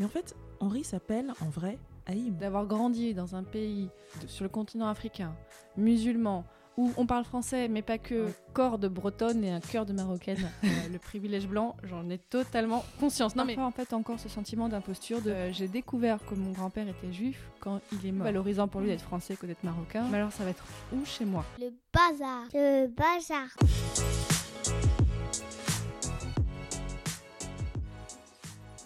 Mais 0.00 0.06
en 0.06 0.08
fait, 0.08 0.34
Henri 0.60 0.82
s'appelle 0.82 1.32
en 1.40 1.50
vrai 1.50 1.78
Haïm. 2.06 2.34
D'avoir 2.38 2.66
grandi 2.66 3.12
dans 3.14 3.36
un 3.36 3.42
pays 3.44 3.88
de- 4.22 4.26
sur 4.26 4.42
le 4.44 4.48
continent 4.48 4.88
africain, 4.88 5.34
musulman, 5.76 6.44
où 6.78 6.90
on 6.96 7.04
parle 7.04 7.24
français, 7.24 7.68
mais 7.68 7.82
pas 7.82 7.98
que, 7.98 8.28
corps 8.54 8.78
de 8.78 8.88
bretonne 8.88 9.44
et 9.44 9.50
un 9.50 9.60
cœur 9.60 9.84
de 9.84 9.92
marocaine, 9.92 10.38
euh, 10.64 10.68
le 10.90 10.98
privilège 10.98 11.46
blanc, 11.46 11.76
j'en 11.82 12.08
ai 12.08 12.16
totalement 12.16 12.82
conscience. 12.98 13.36
Non, 13.36 13.44
mais 13.44 13.58
en 13.58 13.70
fait, 13.70 13.92
encore 13.92 14.18
ce 14.18 14.30
sentiment 14.30 14.70
d'imposture 14.70 15.20
de 15.20 15.30
euh, 15.30 15.52
j'ai 15.52 15.68
découvert 15.68 16.18
que 16.24 16.34
mon 16.34 16.52
grand-père 16.52 16.88
était 16.88 17.12
juif 17.12 17.38
quand 17.60 17.80
il 17.92 18.06
est 18.08 18.12
mort. 18.12 18.24
Valorisant 18.24 18.68
pour 18.68 18.80
lui 18.80 18.88
d'être 18.88 19.02
français 19.02 19.36
que 19.36 19.44
d'être 19.44 19.62
marocain. 19.64 20.06
Mais 20.10 20.16
alors, 20.16 20.32
ça 20.32 20.44
va 20.44 20.50
être 20.50 20.64
où 20.94 21.04
chez 21.04 21.26
moi? 21.26 21.44
Le 21.58 21.70
bazar. 21.92 22.44
Le 22.54 22.86
bazar. 22.88 24.29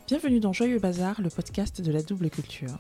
Bienvenue 0.07 0.39
dans 0.39 0.53
Joyeux 0.53 0.81
Bazar, 0.81 1.23
le 1.23 1.31
podcast 1.31 1.81
de 1.81 1.91
la 1.91 2.03
double 2.03 2.29
culture. 2.29 2.79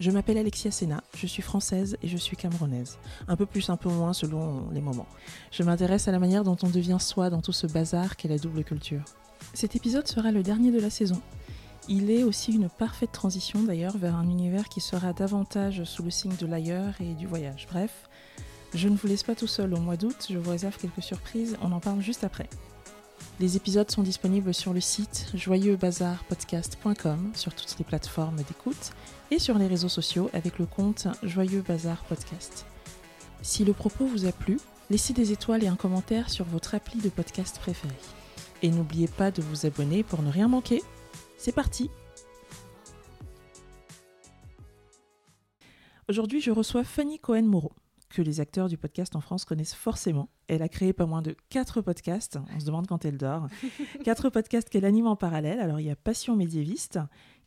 Je 0.00 0.10
m'appelle 0.10 0.38
Alexia 0.38 0.70
Sena, 0.70 1.04
je 1.14 1.26
suis 1.26 1.42
française 1.42 1.98
et 2.02 2.08
je 2.08 2.16
suis 2.16 2.34
camerounaise. 2.34 2.98
Un 3.28 3.36
peu 3.36 3.44
plus, 3.44 3.68
un 3.68 3.76
peu 3.76 3.90
moins 3.90 4.14
selon 4.14 4.70
les 4.72 4.80
moments. 4.80 5.06
Je 5.50 5.62
m'intéresse 5.62 6.08
à 6.08 6.12
la 6.12 6.18
manière 6.18 6.44
dont 6.44 6.56
on 6.62 6.70
devient 6.70 6.96
soi 6.98 7.28
dans 7.28 7.42
tout 7.42 7.52
ce 7.52 7.66
bazar 7.66 8.16
qu'est 8.16 8.28
la 8.28 8.38
double 8.38 8.64
culture. 8.64 9.02
Cet 9.52 9.76
épisode 9.76 10.08
sera 10.08 10.32
le 10.32 10.42
dernier 10.42 10.70
de 10.70 10.80
la 10.80 10.88
saison. 10.88 11.20
Il 11.90 12.10
est 12.10 12.22
aussi 12.22 12.52
une 12.52 12.70
parfaite 12.70 13.12
transition 13.12 13.62
d'ailleurs 13.62 13.98
vers 13.98 14.16
un 14.16 14.30
univers 14.30 14.70
qui 14.70 14.80
sera 14.80 15.12
davantage 15.12 15.84
sous 15.84 16.02
le 16.02 16.10
signe 16.10 16.36
de 16.36 16.46
l'ailleurs 16.46 16.94
et 17.02 17.12
du 17.12 17.26
voyage. 17.26 17.66
Bref, 17.70 18.08
je 18.72 18.88
ne 18.88 18.96
vous 18.96 19.08
laisse 19.08 19.24
pas 19.24 19.34
tout 19.34 19.46
seul 19.46 19.74
au 19.74 19.78
mois 19.78 19.98
d'août, 19.98 20.28
je 20.30 20.38
vous 20.38 20.50
réserve 20.50 20.78
quelques 20.78 21.02
surprises, 21.02 21.58
on 21.60 21.70
en 21.72 21.80
parle 21.80 22.00
juste 22.00 22.24
après. 22.24 22.48
Les 23.40 23.56
épisodes 23.56 23.88
sont 23.88 24.02
disponibles 24.02 24.52
sur 24.52 24.72
le 24.72 24.80
site 24.80 25.30
joyeuxbazarpodcast.com, 25.32 27.30
sur 27.34 27.54
toutes 27.54 27.78
les 27.78 27.84
plateformes 27.84 28.42
d'écoute 28.42 28.90
et 29.30 29.38
sur 29.38 29.58
les 29.58 29.68
réseaux 29.68 29.88
sociaux 29.88 30.28
avec 30.32 30.58
le 30.58 30.66
compte 30.66 31.06
Joyeux 31.22 31.62
Bazar 31.62 32.02
Podcast. 32.04 32.66
Si 33.42 33.64
le 33.64 33.72
propos 33.72 34.06
vous 34.06 34.26
a 34.26 34.32
plu, 34.32 34.58
laissez 34.90 35.12
des 35.12 35.30
étoiles 35.30 35.62
et 35.62 35.68
un 35.68 35.76
commentaire 35.76 36.30
sur 36.30 36.46
votre 36.46 36.74
appli 36.74 37.00
de 37.00 37.10
podcast 37.10 37.60
préféré. 37.60 37.94
Et 38.62 38.70
n'oubliez 38.70 39.06
pas 39.06 39.30
de 39.30 39.40
vous 39.40 39.66
abonner 39.66 40.02
pour 40.02 40.22
ne 40.22 40.32
rien 40.32 40.48
manquer. 40.48 40.82
C'est 41.36 41.54
parti 41.54 41.90
Aujourd'hui, 46.08 46.40
je 46.40 46.50
reçois 46.50 46.82
Fanny 46.82 47.20
Cohen-Moreau, 47.20 47.72
que 48.08 48.22
les 48.22 48.40
acteurs 48.40 48.68
du 48.68 48.78
podcast 48.78 49.16
en 49.16 49.20
France 49.20 49.44
connaissent 49.44 49.74
forcément. 49.74 50.30
Elle 50.46 50.62
a 50.62 50.68
créé 50.68 50.92
pas 50.92 51.06
moins 51.06 51.22
de 51.22 51.36
quatre 51.50 51.80
podcasts, 51.82 52.38
on 52.54 52.60
se 52.60 52.66
demande 52.66 52.86
quand 52.86 53.04
elle 53.04 53.18
dort. 53.18 53.48
quatre 54.04 54.30
podcasts 54.30 54.68
qu'elle 54.68 54.84
anime 54.84 55.06
en 55.06 55.16
parallèle. 55.16 55.60
Alors 55.60 55.80
il 55.80 55.86
y 55.86 55.90
a 55.90 55.96
Passion 55.96 56.36
médiéviste, 56.36 56.98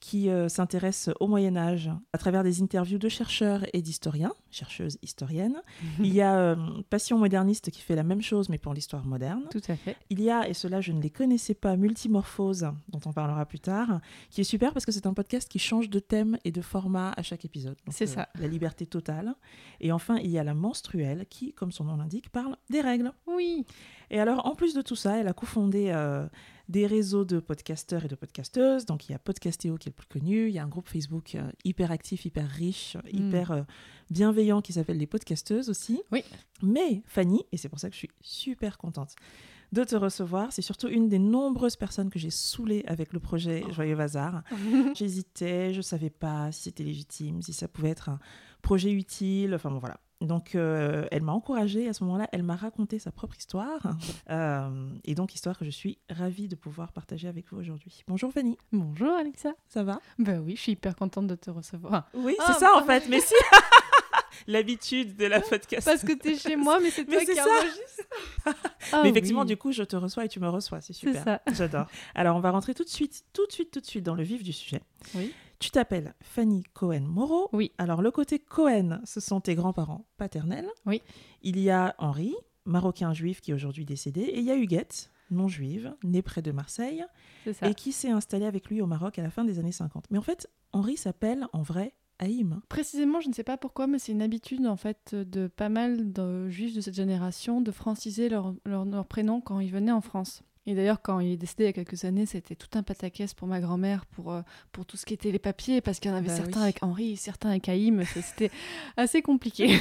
qui 0.01 0.29
euh, 0.29 0.49
s'intéresse 0.49 1.09
au 1.19 1.27
Moyen 1.27 1.55
Âge 1.55 1.89
à 2.11 2.17
travers 2.17 2.43
des 2.43 2.61
interviews 2.61 2.97
de 2.97 3.07
chercheurs 3.07 3.63
et 3.71 3.83
d'historiens, 3.83 4.33
chercheuses 4.49 4.97
historiennes. 5.03 5.61
Il 5.99 6.13
y 6.13 6.21
a 6.21 6.37
euh, 6.37 6.55
Passion 6.89 7.19
moderniste 7.19 7.69
qui 7.69 7.81
fait 7.81 7.95
la 7.95 8.03
même 8.03 8.21
chose 8.21 8.49
mais 8.49 8.57
pour 8.57 8.73
l'histoire 8.73 9.05
moderne. 9.05 9.43
Tout 9.51 9.61
à 9.67 9.75
fait. 9.75 9.95
Il 10.09 10.19
y 10.19 10.31
a, 10.31 10.49
et 10.49 10.53
cela 10.53 10.81
je 10.81 10.91
ne 10.91 11.01
les 11.01 11.11
connaissais 11.11 11.53
pas, 11.53 11.77
Multimorphose, 11.77 12.67
dont 12.89 12.99
on 13.05 13.13
parlera 13.13 13.45
plus 13.45 13.59
tard, 13.59 14.01
qui 14.31 14.41
est 14.41 14.43
super 14.43 14.73
parce 14.73 14.85
que 14.85 14.91
c'est 14.91 15.05
un 15.05 15.13
podcast 15.13 15.47
qui 15.47 15.59
change 15.59 15.89
de 15.89 15.99
thème 15.99 16.37
et 16.43 16.51
de 16.51 16.61
format 16.61 17.13
à 17.15 17.21
chaque 17.21 17.45
épisode. 17.45 17.77
C'est 17.89 18.07
ça. 18.07 18.27
La 18.39 18.47
liberté 18.47 18.87
totale. 18.87 19.35
Et 19.79 19.91
enfin, 19.91 20.17
il 20.17 20.31
y 20.31 20.39
a 20.39 20.43
la 20.43 20.55
menstruelle 20.55 21.27
qui, 21.29 21.53
comme 21.53 21.71
son 21.71 21.83
nom 21.83 21.97
l'indique, 21.97 22.29
parle 22.29 22.57
des 22.71 22.81
règles. 22.81 23.13
Oui. 23.27 23.67
Et 24.09 24.19
alors, 24.19 24.45
en 24.45 24.55
plus 24.55 24.73
de 24.73 24.81
tout 24.81 24.95
ça, 24.95 25.17
elle 25.17 25.27
a 25.27 25.33
cofondé 25.33 25.91
euh, 25.91 26.27
des 26.71 26.87
réseaux 26.87 27.25
de 27.25 27.39
podcasteurs 27.39 28.05
et 28.05 28.07
de 28.07 28.15
podcasteuses. 28.15 28.85
Donc, 28.85 29.09
il 29.09 29.11
y 29.11 29.15
a 29.15 29.19
Podcastéo 29.19 29.77
qui 29.77 29.89
est 29.89 29.91
le 29.91 29.95
plus 29.95 30.07
connu. 30.07 30.47
Il 30.47 30.53
y 30.53 30.59
a 30.59 30.63
un 30.63 30.69
groupe 30.69 30.87
Facebook 30.87 31.35
euh, 31.35 31.51
hyper 31.65 31.91
actif, 31.91 32.25
hyper 32.25 32.47
riche, 32.47 32.95
hyper 33.11 33.51
euh, 33.51 33.61
bienveillant 34.09 34.61
qui 34.61 34.71
s'appelle 34.73 34.97
les 34.97 35.05
podcasteuses 35.05 35.69
aussi. 35.69 36.01
Oui. 36.13 36.23
Mais 36.63 37.03
Fanny, 37.05 37.43
et 37.51 37.57
c'est 37.57 37.67
pour 37.67 37.79
ça 37.79 37.89
que 37.89 37.93
je 37.93 37.99
suis 37.99 38.11
super 38.21 38.77
contente 38.77 39.15
de 39.73 39.83
te 39.85 39.95
recevoir, 39.95 40.51
c'est 40.51 40.61
surtout 40.61 40.89
une 40.89 41.07
des 41.07 41.19
nombreuses 41.19 41.77
personnes 41.77 42.09
que 42.09 42.19
j'ai 42.19 42.29
saoulées 42.29 42.83
avec 42.87 43.13
le 43.13 43.21
projet 43.21 43.63
Joyeux 43.71 43.95
Bazar. 43.95 44.43
J'hésitais, 44.95 45.73
je 45.73 45.81
savais 45.81 46.09
pas 46.09 46.51
si 46.51 46.63
c'était 46.63 46.83
légitime, 46.83 47.41
si 47.41 47.53
ça 47.53 47.69
pouvait 47.69 47.89
être 47.89 48.09
un 48.09 48.19
projet 48.61 48.91
utile. 48.91 49.55
Enfin 49.55 49.71
bon, 49.71 49.79
voilà. 49.79 49.97
Donc, 50.21 50.55
euh, 50.55 51.05
elle 51.11 51.23
m'a 51.23 51.31
encouragée 51.33 51.89
à 51.89 51.93
ce 51.93 52.03
moment-là. 52.03 52.27
Elle 52.31 52.43
m'a 52.43 52.55
raconté 52.55 52.99
sa 52.99 53.11
propre 53.11 53.35
histoire. 53.37 53.79
Euh, 54.29 54.89
et 55.03 55.13
donc, 55.15 55.33
histoire 55.33 55.57
que 55.57 55.65
je 55.65 55.69
suis 55.71 55.97
ravie 56.09 56.47
de 56.47 56.55
pouvoir 56.55 56.93
partager 56.93 57.27
avec 57.27 57.51
vous 57.51 57.57
aujourd'hui. 57.57 58.03
Bonjour 58.07 58.31
Fanny, 58.31 58.57
Bonjour 58.71 59.11
Alexa. 59.11 59.51
ça 59.67 59.83
va? 59.83 59.99
Bah 60.19 60.33
oui, 60.41 60.55
je 60.55 60.61
suis 60.61 60.71
hyper 60.73 60.95
contente 60.95 61.27
de 61.27 61.35
te 61.35 61.49
recevoir. 61.49 62.07
Oui, 62.13 62.35
Ah, 62.39 62.43
c'est 62.53 62.59
ça 62.59 62.71
en 62.77 62.83
fait. 62.85 63.07
Mais 63.09 63.19
si 63.19 63.33
L'habitude 64.47 65.15
de 65.15 65.25
la 65.25 65.41
podcast. 65.41 65.85
Parce 65.85 66.03
que 66.03 66.13
t'es 66.13 66.35
chez 66.35 66.55
moi, 66.55 66.79
mais 66.79 66.89
c'est 66.89 67.05
toi 67.05 67.23
qui 67.23 67.31
enregistre. 67.39 68.03
Ah 68.91 69.01
Mais 69.03 69.09
effectivement, 69.09 69.41
oui. 69.41 69.47
du 69.47 69.57
coup, 69.57 69.71
je 69.71 69.83
te 69.83 69.95
reçois 69.95 70.25
et 70.25 70.27
tu 70.29 70.39
me 70.39 70.49
reçois. 70.49 70.81
C'est 70.81 70.93
C'est 70.93 71.07
super. 71.07 71.23
ça. 71.23 71.41
J'adore. 71.53 71.87
Alors, 72.15 72.35
on 72.35 72.39
va 72.39 72.51
rentrer 72.51 72.73
tout 72.73 72.83
de 72.83 72.89
suite, 72.89 73.23
tout 73.33 73.45
de 73.47 73.51
suite, 73.51 73.71
tout 73.71 73.79
de 73.79 73.85
suite 73.85 74.03
dans 74.05 74.15
le 74.15 74.23
vif 74.23 74.43
du 74.43 74.53
sujet. 74.53 74.81
Oui. 75.15 75.33
Tu 75.59 75.69
t'appelles 75.69 76.13
Fanny 76.21 76.63
Cohen-Moreau. 76.73 77.49
Oui. 77.53 77.71
Alors, 77.77 78.01
le 78.01 78.09
côté 78.11 78.39
Cohen, 78.39 78.99
ce 79.05 79.19
sont 79.19 79.41
tes 79.41 79.55
grands-parents 79.55 80.05
paternels. 80.17 80.67
Oui. 80.85 81.01
Il 81.43 81.59
y 81.59 81.69
a 81.69 81.95
Henri, 81.99 82.33
marocain 82.65 83.13
juif 83.13 83.41
qui 83.41 83.51
est 83.51 83.53
aujourd'hui 83.53 83.85
décédé. 83.85 84.21
Et 84.21 84.39
il 84.39 84.45
y 84.45 84.51
a 84.51 84.55
Huguette, 84.55 85.11
non-juive, 85.29 85.95
née 86.03 86.21
près 86.23 86.41
de 86.41 86.51
Marseille, 86.51 87.05
et 87.61 87.73
qui 87.75 87.91
s'est 87.91 88.09
installée 88.09 88.45
avec 88.45 88.69
lui 88.69 88.81
au 88.81 88.87
Maroc 88.87 89.17
à 89.19 89.21
la 89.23 89.29
fin 89.29 89.43
des 89.45 89.59
années 89.59 89.71
50. 89.71 90.05
Mais 90.09 90.17
en 90.17 90.21
fait, 90.23 90.49
Henri 90.73 90.97
s'appelle 90.97 91.47
en 91.53 91.61
vrai 91.61 91.93
Haïm. 92.21 92.61
Précisément, 92.69 93.19
je 93.19 93.27
ne 93.29 93.33
sais 93.33 93.43
pas 93.43 93.57
pourquoi, 93.57 93.87
mais 93.87 93.99
c'est 93.99 94.11
une 94.13 94.21
habitude 94.21 94.65
en 94.67 94.77
fait 94.77 95.13
de 95.15 95.47
pas 95.47 95.69
mal 95.69 96.13
de 96.13 96.47
juifs 96.49 96.73
de 96.73 96.79
cette 96.81 96.93
génération 96.93 97.59
de 97.61 97.71
franciser 97.71 98.29
leur, 98.29 98.53
leur, 98.65 98.85
leur 98.85 99.05
prénom 99.05 99.41
quand 99.41 99.59
ils 99.59 99.71
venaient 99.71 99.91
en 99.91 100.01
France. 100.01 100.43
Et 100.67 100.75
d'ailleurs, 100.75 101.01
quand 101.01 101.19
il 101.19 101.31
est 101.31 101.37
décédé 101.37 101.63
il 101.63 101.65
y 101.65 101.69
a 101.69 101.73
quelques 101.73 102.05
années, 102.05 102.27
c'était 102.27 102.55
tout 102.55 102.67
un 102.77 102.83
pataquès 102.83 103.33
pour 103.33 103.47
ma 103.47 103.59
grand-mère, 103.59 104.05
pour, 104.05 104.31
euh, 104.31 104.41
pour 104.71 104.85
tout 104.85 104.95
ce 104.95 105.05
qui 105.07 105.13
était 105.15 105.31
les 105.31 105.39
papiers, 105.39 105.81
parce 105.81 105.99
qu'il 105.99 106.11
y 106.11 106.13
en 106.13 106.17
avait 106.17 106.27
Bah 106.27 106.35
certains 106.35 106.59
oui. 106.59 106.63
avec 106.65 106.83
Henri, 106.83 107.17
certains 107.17 107.49
avec 107.49 107.67
Haïm. 107.67 108.03
C'était 108.05 108.51
assez 108.97 109.23
compliqué. 109.23 109.75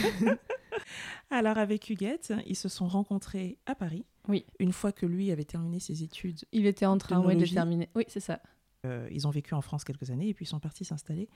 Alors, 1.30 1.58
avec 1.58 1.90
Huguette, 1.90 2.32
ils 2.46 2.56
se 2.56 2.70
sont 2.70 2.88
rencontrés 2.88 3.58
à 3.66 3.74
Paris. 3.74 4.06
Oui. 4.28 4.46
Une 4.58 4.72
fois 4.72 4.92
que 4.92 5.04
lui 5.04 5.30
avait 5.30 5.44
terminé 5.44 5.80
ses 5.80 6.02
études 6.02 6.40
Il 6.52 6.66
était 6.66 6.86
en 6.86 6.96
train 6.96 7.20
ouais, 7.20 7.36
de 7.36 7.44
terminer. 7.44 7.90
Oui, 7.94 8.04
c'est 8.08 8.20
ça. 8.20 8.40
Euh, 8.86 9.08
ils 9.10 9.26
ont 9.26 9.30
vécu 9.30 9.54
en 9.54 9.60
France 9.60 9.84
quelques 9.84 10.10
années 10.10 10.28
et 10.28 10.34
puis 10.34 10.44
ils 10.44 10.48
sont 10.48 10.60
partis 10.60 10.84
s'installer 10.84 11.28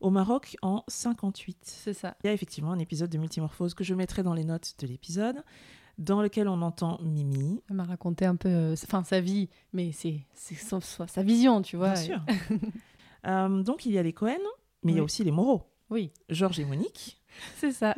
au 0.00 0.10
Maroc 0.10 0.56
en 0.62 0.84
58. 0.88 1.58
C'est 1.62 1.94
ça. 1.94 2.16
Il 2.22 2.26
y 2.26 2.30
a 2.30 2.32
effectivement 2.32 2.72
un 2.72 2.78
épisode 2.78 3.10
de 3.10 3.18
Multimorphose 3.18 3.74
que 3.74 3.84
je 3.84 3.94
mettrai 3.94 4.22
dans 4.22 4.34
les 4.34 4.44
notes 4.44 4.74
de 4.78 4.86
l'épisode, 4.86 5.42
dans 5.98 6.22
lequel 6.22 6.48
on 6.48 6.60
entend 6.62 6.98
Mimi. 7.02 7.62
Elle 7.68 7.76
m'a 7.76 7.84
raconté 7.84 8.24
un 8.26 8.36
peu 8.36 8.48
euh, 8.48 8.76
sa 8.76 9.20
vie, 9.20 9.48
mais 9.72 9.92
c'est 9.92 10.20
sa 10.34 10.80
sa 10.80 11.22
vision, 11.22 11.62
tu 11.62 11.76
vois. 11.76 11.92
Bien 11.92 12.02
sûr. 12.02 12.20
Euh, 13.24 13.64
donc 13.64 13.86
il 13.86 13.92
y 13.92 13.98
a 13.98 14.04
les 14.04 14.12
Cohen, 14.12 14.38
mais 14.84 14.92
il 14.92 14.98
y 14.98 15.00
a 15.00 15.02
aussi 15.02 15.24
les 15.24 15.32
Moreau. 15.32 15.64
Oui, 15.90 16.12
Georges 16.28 16.60
et 16.60 16.64
Monique, 16.64 17.20
c'est 17.56 17.72
ça. 17.72 17.96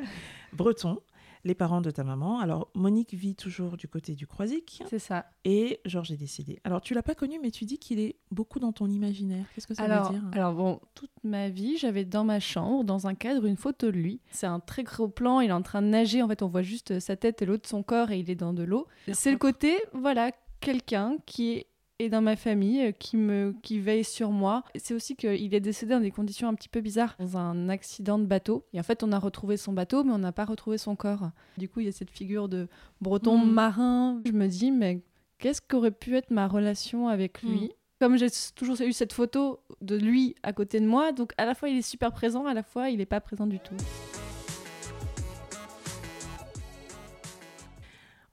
Breton, 0.54 1.02
les 1.44 1.54
parents 1.54 1.80
de 1.80 1.90
ta 1.90 2.04
maman. 2.04 2.38
Alors 2.40 2.70
Monique 2.74 3.14
vit 3.14 3.34
toujours 3.34 3.76
du 3.76 3.88
côté 3.88 4.14
du 4.14 4.26
Croisic 4.26 4.82
C'est 4.88 4.98
ça. 4.98 5.26
et 5.44 5.80
Georges 5.84 6.12
est 6.12 6.16
décédé. 6.16 6.60
Alors 6.64 6.80
tu 6.80 6.94
l'as 6.94 7.02
pas 7.02 7.14
connu, 7.14 7.38
mais 7.42 7.50
tu 7.50 7.64
dis 7.64 7.78
qu'il 7.78 8.00
est 8.00 8.16
beaucoup 8.30 8.58
dans 8.58 8.72
ton 8.72 8.86
imaginaire. 8.88 9.44
Qu'est-ce 9.54 9.66
que 9.66 9.74
ça 9.74 9.82
alors, 9.84 10.12
veut 10.12 10.18
dire? 10.18 10.28
alors 10.32 10.54
bon, 10.54 10.80
toute 10.94 11.10
ma 11.24 11.48
vie, 11.48 11.76
j'avais 11.76 12.04
dans 12.04 12.24
ma 12.24 12.40
chambre, 12.40 12.84
dans 12.84 13.06
un 13.06 13.14
cadre, 13.14 13.44
une 13.46 13.56
photo 13.56 13.86
de 13.86 13.92
lui. 13.92 14.20
C'est 14.30 14.46
un 14.46 14.60
très 14.60 14.82
gros 14.82 15.08
plan, 15.08 15.40
il 15.40 15.50
est 15.50 15.52
en 15.52 15.62
train 15.62 15.82
de 15.82 15.88
nager, 15.88 16.22
en 16.22 16.28
fait 16.28 16.42
on 16.42 16.48
voit 16.48 16.62
juste 16.62 16.98
sa 17.00 17.16
tête 17.16 17.42
et 17.42 17.46
l'autre 17.46 17.62
de 17.62 17.68
son 17.68 17.82
corps 17.82 18.10
et 18.10 18.18
il 18.18 18.30
est 18.30 18.34
dans 18.34 18.52
de 18.52 18.62
l'eau. 18.62 18.86
C'est 19.12 19.30
le 19.32 19.38
côté, 19.38 19.76
voilà, 19.92 20.30
quelqu'un 20.60 21.16
qui 21.26 21.52
est 21.52 21.66
est 22.00 22.08
dans 22.08 22.20
ma 22.22 22.36
famille, 22.36 22.80
euh, 22.80 22.92
qui 22.92 23.16
me 23.16 23.54
qui 23.62 23.80
veille 23.80 24.04
sur 24.04 24.30
moi. 24.30 24.62
C'est 24.76 24.94
aussi 24.94 25.16
qu'il 25.16 25.52
est 25.54 25.60
décédé 25.60 25.94
dans 25.94 26.00
des 26.00 26.10
conditions 26.12 26.48
un 26.48 26.54
petit 26.54 26.68
peu 26.68 26.80
bizarres, 26.80 27.16
dans 27.18 27.36
un 27.36 27.68
accident 27.68 28.18
de 28.18 28.24
bateau. 28.24 28.64
Et 28.72 28.78
en 28.78 28.82
fait, 28.84 29.02
on 29.02 29.10
a 29.12 29.18
retrouvé 29.18 29.56
son 29.56 29.72
bateau, 29.72 30.04
mais 30.04 30.12
on 30.12 30.18
n'a 30.18 30.32
pas 30.32 30.44
retrouvé 30.44 30.78
son 30.78 30.94
corps. 30.94 31.30
Du 31.56 31.68
coup, 31.68 31.80
il 31.80 31.86
y 31.86 31.88
a 31.88 31.92
cette 31.92 32.10
figure 32.10 32.48
de 32.48 32.68
breton 33.00 33.38
Mhm. 33.38 33.50
marin. 33.50 34.20
Je 34.24 34.32
me 34.32 34.46
dis, 34.46 34.70
mais 34.70 35.02
qu'est-ce 35.38 35.60
qu'aurait 35.60 35.90
pu 35.90 36.16
être 36.16 36.30
ma 36.30 36.46
relation 36.46 37.08
avec 37.08 37.42
lui? 37.42 37.62
Mhm. 37.62 37.68
comme 38.00 38.16
j'ai 38.16 38.28
toujours 38.54 38.80
eu 38.80 38.92
cette 38.92 39.12
photo 39.12 39.58
de 39.80 39.96
lui 39.96 40.36
à 40.44 40.52
côté 40.52 40.78
de 40.78 40.86
moi, 40.86 41.10
donc 41.10 41.32
à 41.36 41.44
la 41.44 41.56
fois 41.56 41.68
il 41.68 41.78
est 41.78 41.82
super 41.82 42.12
présent, 42.12 42.46
à 42.46 42.54
la 42.54 42.62
fois 42.62 42.90
il 42.90 42.98
n'est 42.98 43.06
pas 43.06 43.20
présent 43.20 43.44
du 43.44 43.58
tout. 43.58 43.74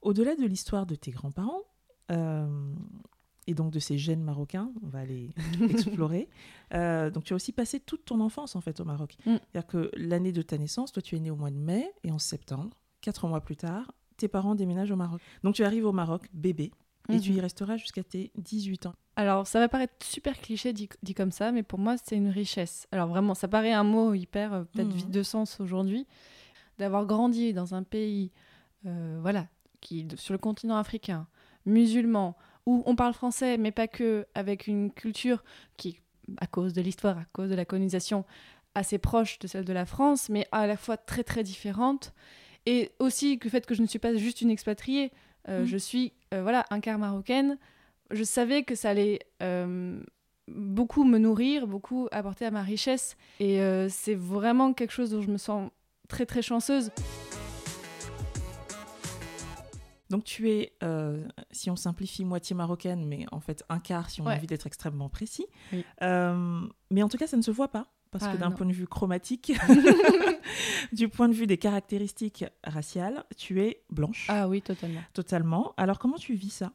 Au-delà 0.02 0.36
de 0.36 0.44
l'histoire 0.46 0.86
de 0.86 0.94
tes 0.94 1.10
grands-parents, 1.10 1.62
euh, 2.12 2.46
et 3.46 3.54
donc 3.54 3.70
de 3.72 3.78
ces 3.78 3.96
gènes 3.98 4.22
marocains, 4.22 4.70
on 4.82 4.88
va 4.88 5.00
aller 5.00 5.30
explorer. 5.70 6.28
Euh, 6.74 7.10
donc 7.10 7.24
tu 7.24 7.32
as 7.32 7.36
aussi 7.36 7.52
passé 7.52 7.80
toute 7.80 8.04
ton 8.04 8.20
enfance 8.20 8.56
en 8.56 8.60
fait 8.60 8.80
au 8.80 8.84
Maroc. 8.84 9.16
Mm. 9.26 9.36
C'est-à-dire 9.52 9.66
que 9.66 9.90
l'année 9.96 10.32
de 10.32 10.42
ta 10.42 10.58
naissance, 10.58 10.92
toi 10.92 11.02
tu 11.02 11.16
es 11.16 11.20
né 11.20 11.30
au 11.30 11.36
mois 11.36 11.50
de 11.50 11.56
mai 11.56 11.90
et 12.04 12.10
en 12.10 12.18
septembre, 12.18 12.76
quatre 13.00 13.26
mois 13.28 13.40
plus 13.40 13.56
tard, 13.56 13.92
tes 14.16 14.28
parents 14.28 14.54
déménagent 14.54 14.90
au 14.90 14.96
Maroc. 14.96 15.20
Donc 15.44 15.54
tu 15.54 15.64
arrives 15.64 15.86
au 15.86 15.92
Maroc 15.92 16.28
bébé. 16.32 16.72
et 17.08 17.20
tu 17.20 17.30
Mhm. 17.30 17.36
y 17.36 17.40
resteras 17.40 17.76
jusqu'à 17.76 18.02
tes 18.02 18.32
18 18.36 18.86
ans. 18.86 18.94
Alors, 19.14 19.46
ça 19.46 19.60
va 19.60 19.68
paraître 19.68 19.94
super 20.04 20.40
cliché 20.40 20.72
dit, 20.72 20.88
dit 21.04 21.14
comme 21.14 21.30
ça, 21.30 21.52
mais 21.52 21.62
pour 21.62 21.78
moi, 21.78 21.94
c'est 22.02 22.16
une 22.16 22.30
richesse. 22.30 22.88
Alors 22.90 23.06
vraiment, 23.06 23.34
ça 23.34 23.46
paraît 23.46 23.72
un 23.72 23.84
mot 23.84 24.12
hyper 24.12 24.52
euh, 24.52 24.64
peut-être 24.64 24.88
Mhm. 24.88 24.92
vide 24.96 25.10
de 25.12 25.22
sens 25.22 25.60
aujourd'hui, 25.60 26.04
d'avoir 26.78 27.06
grandi 27.06 27.52
dans 27.52 27.74
un 27.76 27.84
pays, 27.84 28.32
euh, 28.86 29.18
voilà, 29.22 29.46
qui 29.80 30.08
sur 30.16 30.32
le 30.34 30.38
continent 30.38 30.76
africain, 30.78 31.28
musulman, 31.64 32.36
où 32.66 32.82
on 32.86 32.96
parle 32.96 33.14
français, 33.14 33.56
mais 33.58 33.70
pas 33.70 33.86
que, 33.88 34.26
avec 34.34 34.66
une 34.66 34.90
culture 34.90 35.42
qui, 35.76 36.00
à 36.38 36.46
cause 36.46 36.72
de 36.72 36.82
l'histoire, 36.82 37.18
à 37.18 37.24
cause 37.32 37.48
de 37.50 37.54
la 37.54 37.64
colonisation, 37.64 38.24
assez 38.74 38.98
proche 38.98 39.38
de 39.38 39.46
celle 39.46 39.64
de 39.64 39.72
la 39.72 39.86
France, 39.86 40.28
mais 40.28 40.46
à 40.52 40.66
la 40.66 40.76
fois 40.76 40.96
très 40.96 41.22
très 41.24 41.42
différente. 41.42 42.12
Et 42.66 42.90
aussi 42.98 43.38
le 43.42 43.48
fait 43.48 43.64
que 43.64 43.74
je 43.74 43.82
ne 43.82 43.86
suis 43.86 44.00
pas 44.00 44.14
juste 44.16 44.40
une 44.42 44.50
expatriée, 44.50 45.12
euh, 45.48 45.60
Mhm. 45.60 45.66
je 45.66 45.76
suis 45.76 46.12
euh, 46.34 46.42
voilà 46.42 46.64
un 46.70 46.80
quart 46.80 46.98
marocaine. 46.98 47.58
Je 48.10 48.24
savais 48.24 48.64
que 48.64 48.74
ça 48.74 48.90
allait 48.90 49.20
euh, 49.42 50.00
beaucoup 50.48 51.04
me 51.04 51.18
nourrir, 51.18 51.66
beaucoup 51.68 52.08
apporter 52.10 52.44
à 52.44 52.50
ma 52.50 52.62
richesse. 52.62 53.16
Et 53.40 53.60
c'est 53.88 54.14
vraiment 54.14 54.72
quelque 54.72 54.92
chose 54.92 55.10
dont 55.10 55.22
je 55.22 55.30
me 55.30 55.38
sens 55.38 55.70
très 56.08 56.24
très 56.26 56.42
chanceuse. 56.42 56.90
Donc 60.10 60.24
tu 60.24 60.50
es, 60.50 60.72
euh, 60.82 61.26
si 61.50 61.68
on 61.70 61.76
simplifie, 61.76 62.24
moitié 62.24 62.54
marocaine, 62.54 63.04
mais 63.06 63.26
en 63.32 63.40
fait 63.40 63.64
un 63.68 63.78
quart 63.80 64.08
si 64.10 64.20
on 64.20 64.26
a 64.26 64.30
Ouais. 64.30 64.36
envie 64.36 64.46
d'être 64.46 64.66
extrêmement 64.66 65.08
précis. 65.08 65.46
Oui. 65.72 65.84
Euh, 66.02 66.60
mais 66.90 67.02
en 67.02 67.08
tout 67.08 67.16
cas, 67.18 67.26
ça 67.26 67.36
ne 67.36 67.42
se 67.42 67.50
voit 67.50 67.68
pas. 67.68 67.86
Parce 68.12 68.24
Ah, 68.28 68.32
que 68.32 68.36
d'un 68.38 68.52
point 68.52 68.66
de 68.66 68.72
vue 68.72 68.86
chromatique, 68.86 69.52
du 70.92 71.08
point 71.08 71.28
de 71.28 71.34
vue 71.34 71.46
des 71.46 71.58
caractéristiques 71.58 72.44
raciales, 72.64 73.24
tu 73.36 73.60
es 73.60 73.82
blanche, 73.90 74.26
Ah 74.30 74.48
oui, 74.48 74.62
totalement. 74.62 75.00
totalement. 75.12 75.74
Alors 75.76 75.98
comment 75.98 76.16
tu 76.16 76.34
vis 76.34 76.50
ça? 76.50 76.72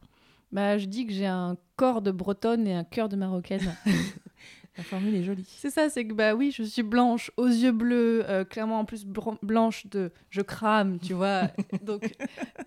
Bah, 0.51 0.77
je 0.77 0.85
dis 0.85 1.07
que 1.07 1.13
j'ai 1.13 1.25
un 1.25 1.55
corps 1.77 2.01
de 2.01 2.11
bretonne 2.11 2.67
et 2.67 2.73
un 2.75 2.83
cœur 2.83 3.07
de 3.07 3.15
marocaine. 3.15 3.75
La 4.81 4.85
formule 4.85 5.13
est 5.13 5.21
jolie. 5.23 5.45
C'est 5.59 5.69
ça, 5.69 5.89
c'est 5.89 6.05
que 6.05 6.13
bah 6.13 6.33
oui, 6.33 6.51
je 6.51 6.63
suis 6.63 6.81
blanche, 6.81 7.29
aux 7.37 7.45
yeux 7.45 7.71
bleus, 7.71 8.27
euh, 8.27 8.43
clairement 8.43 8.79
en 8.79 8.85
plus 8.85 9.05
blanche 9.05 9.85
de 9.85 10.11
je 10.31 10.41
crame, 10.41 10.97
tu 10.99 11.13
vois. 11.13 11.51
Donc, 11.83 12.15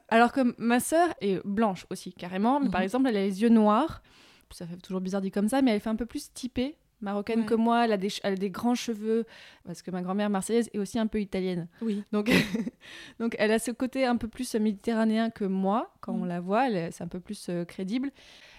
alors 0.08 0.31
que 0.31 0.55
ma 0.62 0.78
sœur 0.78 1.08
est 1.20 1.44
blanche 1.44 1.87
aussi 1.90 2.12
carrément, 2.12 2.61
mais 2.61 2.69
par 2.69 2.81
Mhm. 2.81 2.84
exemple 2.84 3.06
elle 3.08 3.16
a 3.16 3.22
les 3.25 3.43
yeux 3.43 3.49
noirs. 3.49 4.02
Ça 4.50 4.64
fait 4.66 4.76
toujours 4.76 5.00
bizarre 5.00 5.22
dit 5.22 5.32
comme 5.32 5.49
ça, 5.49 5.61
mais 5.62 5.72
elle 5.72 5.81
fait 5.81 5.90
un 5.90 5.96
peu 5.96 6.06
plus 6.06 6.32
typée 6.32 6.76
marocaine 7.00 7.40
Ouais. 7.40 7.46
que 7.46 7.55
moi. 7.55 7.84
Elle 7.84 7.93
a 7.93 7.96
des 7.96 8.08
elle 8.22 8.34
a 8.34 8.37
des 8.37 8.50
grands 8.50 8.76
cheveux 8.76 9.25
parce 9.66 9.82
que 9.82 9.90
ma 9.90 10.00
grand-mère 10.00 10.31
marseillaise 10.31 10.70
est 10.72 10.78
aussi 10.78 10.99
un 11.00 11.08
peu 11.08 11.20
italienne. 11.20 11.66
Oui. 11.82 12.05
Donc, 12.12 12.31
donc 13.19 13.34
elle 13.40 13.50
a 13.50 13.58
ce 13.58 13.72
côté 13.72 14.05
un 14.06 14.16
peu 14.16 14.28
plus 14.28 14.55
méditerranéen 14.55 15.31
que 15.31 15.44
moi. 15.44 15.93
Quand 16.00 16.12
on 16.12 16.19
Mhm. 16.22 16.28
la 16.28 16.40
voit, 16.40 16.66
c'est 16.93 17.02
un 17.02 17.08
peu 17.08 17.19
plus 17.20 17.46
euh, 17.49 17.64
crédible. 17.64 18.12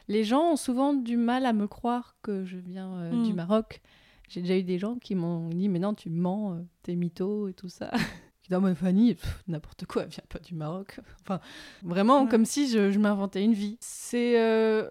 Les 0.08 0.24
gens 0.24 0.52
ont 0.52 0.56
souvent 0.56 0.94
du 0.94 1.18
mal 1.18 1.46
à 1.46 1.54
me 1.54 1.68
croire 1.68 2.16
que 2.22 2.44
je 2.46 2.58
viens 2.58 2.94
euh, 2.98 3.12
du 3.24 3.30
Mhm. 3.32 3.36
Maroc. 3.36 3.82
J'ai 4.30 4.42
déjà 4.42 4.58
eu 4.58 4.64
des 4.64 4.78
gens 4.80 4.96
qui 4.98 5.16
m'ont 5.16 5.50
dit 5.50 5.70
Mais 5.70 5.80
non, 5.80 5.94
tu 5.94 6.10
mens, 6.10 6.54
euh, 6.54 6.62
t'es 6.84 6.96
mytho 6.96 7.48
et 7.48 7.54
tout 7.54 7.70
ça. 7.70 7.92
Je 8.50 8.56
mais 8.58 8.76
Fanny, 8.76 9.16
pff, 9.16 9.44
n'importe 9.48 9.88
quoi, 9.88 10.04
elle 10.04 10.10
vient 10.10 10.24
pas 10.30 10.38
du 10.38 10.54
Maroc. 10.54 11.00
Enfin, 11.22 11.40
vraiment 11.82 12.24
Ouais. 12.24 12.30
comme 12.30 12.46
si 12.46 12.68
je, 12.70 12.92
je 12.92 13.00
m'inventais 13.00 13.44
une 13.44 13.54
vie. 13.54 13.78
C'est. 13.82 14.40
euh, 14.40 14.88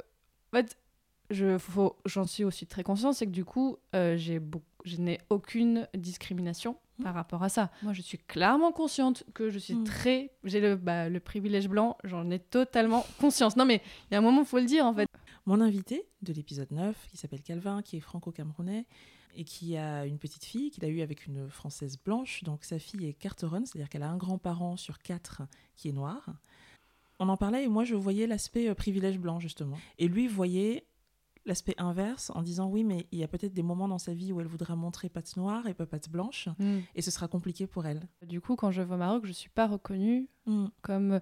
En 0.52 0.56
fait, 0.56 0.76
je, 1.30 1.56
j'en 2.04 2.24
suis 2.24 2.42
aussi 2.42 2.66
très 2.66 2.82
consciente, 2.82 3.14
c'est 3.14 3.26
que 3.26 3.30
du 3.30 3.44
coup, 3.44 3.76
j'ai 3.92 4.40
je 4.84 4.96
n'ai 5.00 5.20
aucune 5.30 5.86
discrimination 5.96 6.76
Mm. 6.98 7.02
par 7.02 7.14
rapport 7.14 7.42
à 7.42 7.48
ça. 7.48 7.70
Moi, 7.82 7.92
je 7.92 8.02
suis 8.02 8.18
clairement 8.18 8.70
consciente 8.72 9.24
que 9.34 9.50
je 9.50 9.58
suis 9.58 9.74
Mm. 9.74 9.84
très, 9.84 10.30
j'ai 10.44 10.60
le, 10.60 10.76
bah, 10.76 11.08
le 11.08 11.20
privilège 11.20 11.68
blanc, 11.68 11.96
j'en 12.04 12.30
ai 12.30 12.38
totalement 12.38 13.04
conscience. 13.20 13.56
Non, 13.56 13.64
mais 13.64 13.82
il 14.10 14.12
y 14.12 14.16
a 14.16 14.18
un 14.18 14.22
moment, 14.22 14.42
il 14.42 14.46
faut 14.46 14.58
le 14.58 14.64
dire 14.66 14.86
en 14.86 14.94
fait. 14.94 15.08
Mon 15.46 15.60
invité 15.60 16.06
de 16.22 16.32
l'épisode 16.32 16.70
9, 16.70 16.96
qui 17.10 17.16
s'appelle 17.16 17.42
Calvin, 17.42 17.82
qui 17.82 17.96
est 17.98 18.00
franco-camerounais 18.00 18.86
et 19.36 19.44
qui 19.44 19.76
a 19.76 20.06
une 20.06 20.18
petite 20.18 20.44
fille 20.44 20.70
qu'il 20.70 20.84
a 20.84 20.88
eue 20.88 21.02
avec 21.02 21.26
une 21.26 21.50
française 21.50 21.98
blanche. 22.02 22.44
Donc 22.44 22.64
sa 22.64 22.78
fille 22.78 23.06
est 23.06 23.12
carteronne, 23.12 23.66
c'est-à-dire 23.66 23.88
qu'elle 23.88 24.04
a 24.04 24.08
un 24.08 24.16
grand-parent 24.16 24.76
sur 24.76 25.00
quatre 25.00 25.42
qui 25.76 25.88
est 25.88 25.92
noir. 25.92 26.24
On 27.18 27.28
en 27.28 27.36
parlait 27.36 27.64
et 27.64 27.68
moi 27.68 27.84
je 27.84 27.94
voyais 27.94 28.26
l'aspect 28.26 28.68
euh, 28.68 28.74
privilège 28.74 29.18
blanc 29.18 29.38
justement. 29.40 29.76
Et 29.98 30.08
lui 30.08 30.28
voyait 30.28 30.86
l'aspect 31.46 31.74
inverse 31.78 32.30
en 32.34 32.42
disant 32.42 32.68
oui 32.68 32.84
mais 32.84 33.06
il 33.12 33.18
y 33.18 33.22
a 33.24 33.28
peut-être 33.28 33.52
des 33.52 33.62
moments 33.62 33.88
dans 33.88 33.98
sa 33.98 34.14
vie 34.14 34.32
où 34.32 34.40
elle 34.40 34.46
voudra 34.46 34.76
montrer 34.76 35.08
patte 35.08 35.36
noire 35.36 35.66
et 35.66 35.74
pas 35.74 35.86
patte 35.86 36.08
blanche 36.08 36.48
et 36.94 37.02
ce 37.02 37.10
sera 37.10 37.28
compliqué 37.28 37.66
pour 37.66 37.84
elle. 37.86 38.00
Du 38.26 38.40
coup, 38.40 38.56
quand 38.56 38.70
je 38.70 38.82
vais 38.82 38.94
au 38.94 38.98
Maroc, 38.98 39.26
je 39.26 39.32
suis 39.32 39.50
pas 39.50 39.66
reconnue 39.66 40.28
Mm. 40.46 40.66
comme. 40.82 41.20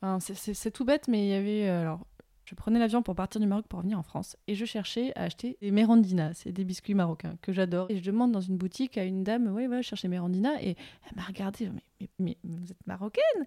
Enfin, 0.00 0.18
c'est- 0.20 0.70
tout 0.70 0.84
bête, 0.84 1.08
mais 1.08 1.26
il 1.26 1.30
y 1.30 1.34
avait. 1.34 1.68
euh, 1.68 1.80
Alors, 1.82 2.06
je 2.44 2.54
prenais 2.54 2.78
l'avion 2.78 3.02
pour 3.02 3.14
partir 3.14 3.40
du 3.40 3.46
Maroc 3.46 3.66
pour 3.68 3.78
revenir 3.78 3.98
en 3.98 4.02
France 4.04 4.36
et 4.46 4.54
je 4.54 4.64
cherchais 4.64 5.12
à 5.16 5.22
acheter 5.22 5.56
des 5.60 5.70
mérandina, 5.70 6.32
c'est 6.34 6.52
des 6.52 6.64
biscuits 6.64 6.94
marocains 6.94 7.36
que 7.42 7.52
j'adore. 7.52 7.86
Et 7.90 7.96
je 7.96 8.02
demande 8.04 8.30
dans 8.32 8.40
une 8.40 8.56
boutique 8.56 8.98
à 8.98 9.04
une 9.04 9.24
dame, 9.24 9.46
ouais, 9.52 9.66
voilà, 9.66 9.80
je 9.82 9.88
cherchais 9.88 10.08
mérandina 10.08 10.60
et 10.62 10.70
elle 11.08 11.16
m'a 11.16 11.22
regardé, 11.22 11.70
mais, 11.70 11.82
mais, 12.00 12.08
mais- 12.18 12.36
mais 12.44 12.56
vous 12.56 12.70
êtes 12.70 12.86
marocaine? 12.86 13.46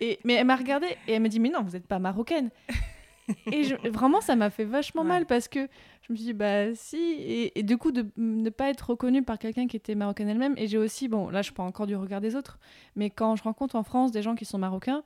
Et, 0.00 0.18
Mais 0.24 0.34
elle 0.34 0.46
m'a 0.46 0.54
regardé 0.56 0.86
et 1.08 1.12
elle 1.14 1.22
m'a 1.22 1.28
dit, 1.28 1.40
mais 1.40 1.48
non, 1.50 1.62
vous 1.62 1.72
n'êtes 1.72 1.86
pas 1.86 1.98
marocaine. 1.98 2.50
et 3.52 3.64
je- 3.64 3.88
vraiment, 3.88 4.20
ça 4.20 4.36
m'a 4.36 4.50
fait 4.50 4.64
vachement 4.64 5.02
Ouais. 5.02 5.08
mal 5.08 5.26
parce 5.26 5.48
que 5.48 5.60
je 6.02 6.12
me 6.12 6.16
suis 6.16 6.24
dit, 6.26 6.32
bah 6.32 6.74
si. 6.74 6.96
Et, 6.96 7.58
et 7.58 7.62
du 7.62 7.76
coup, 7.76 7.92
de 7.92 8.06
ne 8.16 8.50
pas 8.50 8.70
être 8.70 8.90
reconnue 8.90 9.22
par 9.22 9.38
quelqu'un 9.38 9.66
qui 9.66 9.76
était 9.76 9.94
marocaine 9.94 10.28
elle-même. 10.28 10.54
Et 10.56 10.66
j'ai 10.66 10.78
aussi, 10.78 11.08
bon, 11.08 11.28
là, 11.28 11.42
je 11.42 11.52
prends 11.52 11.66
encore 11.66 11.86
du 11.86 11.96
regard 11.96 12.20
des 12.20 12.34
autres, 12.36 12.58
mais 12.96 13.10
quand 13.10 13.36
je 13.36 13.42
rencontre 13.42 13.76
en 13.76 13.82
France 13.82 14.12
des 14.12 14.22
gens 14.22 14.34
qui 14.34 14.44
sont 14.44 14.58
marocains, 14.58 15.02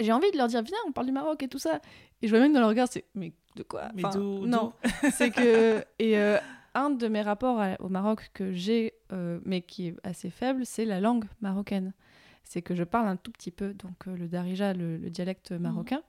j'ai 0.00 0.12
envie 0.12 0.30
de 0.30 0.36
leur 0.38 0.48
dire, 0.48 0.62
viens, 0.62 0.78
on 0.88 0.92
parle 0.92 1.06
du 1.06 1.12
Maroc 1.12 1.42
et 1.42 1.48
tout 1.48 1.58
ça. 1.58 1.80
Et 2.22 2.26
je 2.26 2.30
vois 2.32 2.40
même 2.40 2.52
dans 2.52 2.60
leur 2.60 2.70
regard, 2.70 2.88
c'est, 2.90 3.04
mais 3.14 3.32
de 3.56 3.62
quoi 3.62 3.88
Mais 3.94 4.04
Enfin, 4.04 4.18
Non, 4.18 4.72
c'est 5.12 5.30
que. 5.30 5.84
Et 5.98 6.16
euh, 6.18 6.38
un 6.74 6.90
de 6.90 7.06
mes 7.08 7.20
rapports 7.22 7.60
à- 7.60 7.76
au 7.80 7.88
Maroc 7.88 8.30
que 8.32 8.52
j'ai, 8.52 8.94
euh, 9.12 9.40
mais 9.44 9.60
qui 9.60 9.88
est 9.88 9.96
assez 10.02 10.30
faible, 10.30 10.64
c'est 10.64 10.84
la 10.86 11.00
langue 11.00 11.24
marocaine. 11.42 11.92
C'est 12.44 12.62
que 12.62 12.74
je 12.74 12.82
parle 12.84 13.08
un 13.08 13.16
tout 13.16 13.30
petit 13.30 13.50
peu, 13.50 13.74
donc 13.74 14.08
euh, 14.08 14.16
le 14.16 14.26
darija, 14.26 14.72
le, 14.72 14.96
le 14.96 15.10
dialecte 15.10 15.52
marocain. 15.52 16.00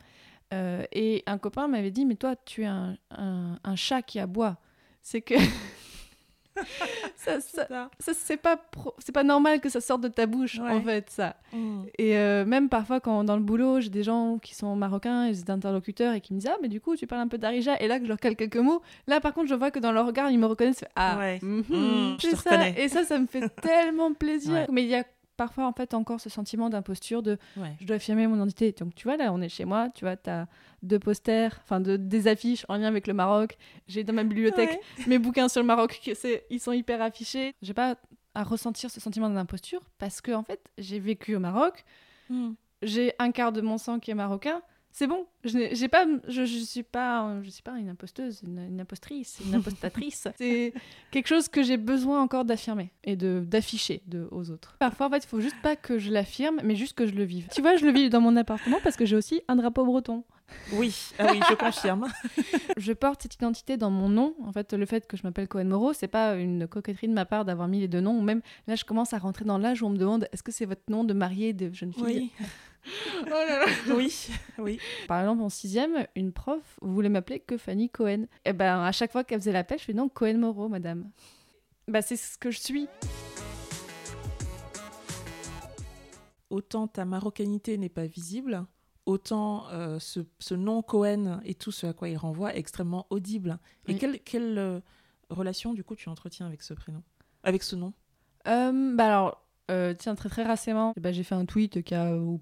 Euh, 0.53 0.83
et 0.91 1.23
un 1.27 1.37
copain 1.37 1.67
m'avait 1.67 1.91
dit, 1.91 2.05
mais 2.05 2.15
toi, 2.15 2.35
tu 2.45 2.63
es 2.63 2.65
un, 2.65 2.97
un- 3.11 3.57
un 3.63 3.75
chat 3.75 4.01
qui 4.01 4.19
aboie. 4.19 4.57
C'est 5.01 5.21
que. 5.21 5.35
ça, 7.15 7.39
ça, 7.39 7.65
ça, 7.99 8.13
c'est 8.13 8.35
pas 8.37 8.57
pro- 8.57 8.93
c'est 8.99 9.13
pas 9.13 9.23
normal 9.23 9.61
que 9.61 9.69
ça 9.69 9.79
sorte 9.79 10.01
de 10.01 10.09
ta 10.09 10.25
bouche 10.25 10.59
Ouais. 10.59 10.69
en 10.71 10.81
fait 10.81 11.09
ça 11.09 11.37
Mm. 11.53 11.83
et 11.97 12.17
euh, 12.17 12.43
même 12.45 12.67
parfois 12.67 12.99
quand 12.99 13.23
dans 13.23 13.35
le 13.37 13.41
boulot 13.41 13.79
j'ai 13.79 13.89
des 13.89 14.03
gens 14.03 14.37
qui 14.37 14.53
sont 14.53 14.75
marocains 14.75 15.25
et 15.25 15.31
des 15.31 15.49
interlocuteurs 15.49 16.13
et 16.13 16.19
qui 16.21 16.33
me 16.33 16.39
disent 16.39 16.49
ah 16.53 16.57
mais 16.61 16.67
du 16.67 16.81
coup 16.81 16.95
tu 16.97 17.07
parles 17.07 17.21
un 17.21 17.27
peu 17.29 17.37
d'arija 17.37 17.77
et 17.81 17.87
là 17.87 17.97
que 17.99 18.03
je 18.03 18.09
leur 18.09 18.19
cale 18.19 18.35
quelques 18.35 18.57
mots 18.57 18.81
là 19.07 19.21
par 19.21 19.33
contre 19.33 19.47
je 19.47 19.55
vois 19.55 19.71
que 19.71 19.79
dans 19.79 19.91
leur 19.93 20.05
regard 20.05 20.29
ils 20.29 20.37
me 20.39 20.45
reconnaissent 20.45 20.83
ah 20.97 21.17
Ouais. 21.17 21.39
mhm, 21.41 21.63
Mm, 21.69 22.17
je 22.21 22.27
te 22.31 22.35
ça 22.35 22.69
et 22.69 22.89
ça 22.89 23.05
ça 23.05 23.17
me 23.17 23.27
fait 23.27 23.47
tellement 23.61 24.13
plaisir 24.13 24.53
Ouais. 24.53 24.67
mais 24.71 24.83
il 24.83 24.89
y 24.89 24.95
a 24.95 25.05
parfois 25.37 25.65
en 25.67 25.73
fait 25.73 25.93
encore 25.93 26.19
ce 26.19 26.29
sentiment 26.29 26.69
d'imposture 26.69 27.23
de 27.23 27.37
Ouais. 27.57 27.73
je 27.79 27.85
dois 27.85 27.95
affirmer 27.97 28.27
mon 28.27 28.35
identité. 28.35 28.71
Donc 28.73 28.93
tu 28.95 29.03
vois, 29.07 29.17
là, 29.17 29.31
on 29.33 29.41
est 29.41 29.49
chez 29.49 29.65
moi, 29.65 29.89
tu 29.95 30.05
vois, 30.05 30.15
tu 30.17 30.29
as 30.29 30.47
deux 30.83 30.99
posters, 30.99 31.59
enfin 31.63 31.79
de, 31.79 31.97
des 31.97 32.27
affiches 32.27 32.65
en 32.69 32.75
lien 32.77 32.87
avec 32.87 33.07
le 33.07 33.13
Maroc. 33.13 33.57
J'ai 33.87 34.03
dans 34.03 34.13
ma 34.13 34.23
bibliothèque 34.23 34.79
Ouais. 34.99 35.05
mes 35.07 35.19
bouquins 35.19 35.47
sur 35.49 35.61
le 35.61 35.67
Maroc, 35.67 35.99
que 36.05 36.13
c'est- 36.13 36.45
ils 36.49 36.59
sont 36.59 36.71
hyper 36.73 37.01
affichés. 37.01 37.53
J'ai 37.61 37.73
pas 37.73 37.95
à 38.33 38.43
ressentir 38.43 38.89
ce 38.89 38.99
sentiment 38.99 39.29
d'imposture 39.29 39.81
parce 39.97 40.21
que 40.21 40.31
en 40.31 40.43
fait, 40.43 40.61
j'ai 40.77 40.99
vécu 40.99 41.35
au 41.35 41.39
Maroc, 41.39 41.83
Mm. 42.29 42.51
j'ai 42.81 43.13
un 43.19 43.31
quart 43.31 43.51
de 43.51 43.61
mon 43.61 43.77
sang 43.77 43.99
qui 43.99 44.11
est 44.11 44.15
marocain. 44.15 44.61
C'est 44.93 45.07
bon, 45.07 45.25
je 45.43 45.69
j'ai 45.71 45.87
pas, 45.87 46.05
je, 46.27 46.45
je 46.45 46.57
suis 46.57 46.83
pas, 46.83 47.41
je 47.43 47.49
suis 47.49 47.63
pas 47.63 47.77
une 47.77 47.89
imposteuse, 47.89 48.41
une, 48.45 48.59
une 48.59 48.81
impostrice, 48.81 49.39
une 49.45 49.55
impostatrice. 49.55 50.27
c'est 50.37 50.73
quelque 51.11 51.27
chose 51.27 51.47
que 51.47 51.63
j'ai 51.63 51.77
besoin 51.77 52.21
encore 52.21 52.43
d'affirmer 52.45 52.91
et 53.03 53.15
de 53.15 53.43
d'afficher 53.45 54.01
de, 54.07 54.27
aux 54.31 54.51
autres. 54.51 54.75
Parfois, 54.79 55.07
en 55.07 55.09
fait, 55.09 55.23
il 55.23 55.27
faut 55.27 55.39
juste 55.39 55.61
pas 55.63 55.75
que 55.75 55.97
je 55.97 56.11
l'affirme, 56.11 56.59
mais 56.63 56.75
juste 56.75 56.93
que 56.93 57.05
je 57.07 57.13
le 57.13 57.23
vive. 57.23 57.47
Tu 57.53 57.61
vois, 57.61 57.77
je 57.77 57.85
le 57.85 57.91
vis 57.91 58.09
dans 58.09 58.21
mon 58.21 58.35
appartement 58.35 58.79
parce 58.83 58.97
que 58.97 59.05
j'ai 59.05 59.15
aussi 59.15 59.41
un 59.47 59.55
drapeau 59.55 59.85
breton. 59.85 60.23
Oui, 60.73 61.11
ah 61.17 61.27
oui, 61.31 61.39
je 61.49 61.55
confirme. 61.55 62.07
Je 62.77 62.93
porte 62.93 63.21
cette 63.21 63.35
identité 63.35 63.77
dans 63.77 63.89
mon 63.89 64.09
nom. 64.09 64.35
En 64.43 64.51
fait, 64.51 64.73
le 64.73 64.85
fait 64.85 65.07
que 65.07 65.15
je 65.15 65.23
m'appelle 65.23 65.47
Cohen 65.47 65.65
Moreau, 65.65 65.93
c'est 65.93 66.07
pas 66.07 66.35
une 66.35 66.67
coquetterie 66.67 67.07
de 67.07 67.13
ma 67.13 67.25
part 67.25 67.45
d'avoir 67.45 67.67
mis 67.67 67.79
les 67.79 67.87
deux 67.87 68.01
noms. 68.01 68.17
Ou 68.17 68.21
même 68.21 68.41
là, 68.67 68.75
je 68.75 68.83
commence 68.85 69.13
à 69.13 69.17
rentrer 69.17 69.45
dans 69.45 69.57
l'âge 69.57 69.81
où 69.81 69.85
on 69.85 69.89
me 69.89 69.97
demande 69.97 70.27
est-ce 70.31 70.43
que 70.43 70.51
c'est 70.51 70.65
votre 70.65 70.81
nom 70.89 71.03
de 71.03 71.13
mariée 71.13 71.53
de 71.53 71.73
jeune 71.73 71.93
fille? 71.93 72.03
Oui, 72.03 72.31
Oh 72.85 73.29
là 73.29 73.65
là. 73.65 73.65
oui, 73.95 74.27
oui. 74.57 74.79
Par 75.07 75.21
exemple, 75.21 75.41
en 75.43 75.49
sixième, 75.49 76.05
une 76.15 76.31
prof 76.31 76.61
voulait 76.81 77.09
m'appeler 77.09 77.39
que 77.39 77.57
Fanny 77.57 77.89
Cohen. 77.89 78.25
Et 78.45 78.53
ben, 78.53 78.81
à 78.83 78.91
chaque 78.91 79.11
fois 79.11 79.23
qu'elle 79.23 79.39
faisait 79.39 79.51
l'appel, 79.51 79.77
je 79.79 79.83
fais 79.85 79.93
non, 79.93 80.09
Cohen 80.09 80.37
Moreau, 80.39 80.67
madame. 80.67 81.09
Bah, 81.87 82.01
c'est 82.01 82.15
ce 82.17 82.37
que 82.37 82.51
je 82.51 82.59
suis. 82.59 82.87
Autant 86.49 86.87
ta 86.87 87.05
marocanité 87.05 87.77
n'est 87.77 87.87
pas 87.89 88.07
visible, 88.07 88.65
autant 89.05 89.69
euh, 89.69 89.99
ce, 89.99 90.19
ce 90.39 90.53
nom 90.53 90.81
Cohen 90.81 91.39
et 91.45 91.55
tout 91.55 91.71
ce 91.71 91.87
à 91.87 91.93
quoi 91.93 92.09
il 92.09 92.17
renvoie 92.17 92.53
est 92.53 92.59
extrêmement 92.59 93.07
audible. 93.09 93.57
Et 93.87 93.93
Oui. 93.93 93.97
quelle, 93.99 94.19
quelle 94.19 94.57
euh, 94.57 94.79
relation, 95.29 95.73
du 95.73 95.83
coup, 95.85 95.95
tu 95.95 96.09
entretiens 96.09 96.45
avec 96.47 96.61
ce 96.61 96.73
prénom? 96.73 97.03
Avec 97.43 97.63
ce 97.63 97.77
nom? 97.77 97.93
Euh, 98.47 98.95
bah 98.95 99.05
alors, 99.05 99.45
euh, 99.71 99.93
tiens, 99.97 100.15
très 100.15 100.29
très 100.29 100.43
récemment, 100.43 100.93
bah, 100.99 101.11
j'ai 101.11 101.23
fait 101.23 101.35
un 101.35 101.45
tweet 101.45 101.81
qui 101.83 101.95
a, 101.95 102.11
euh, 102.11 102.37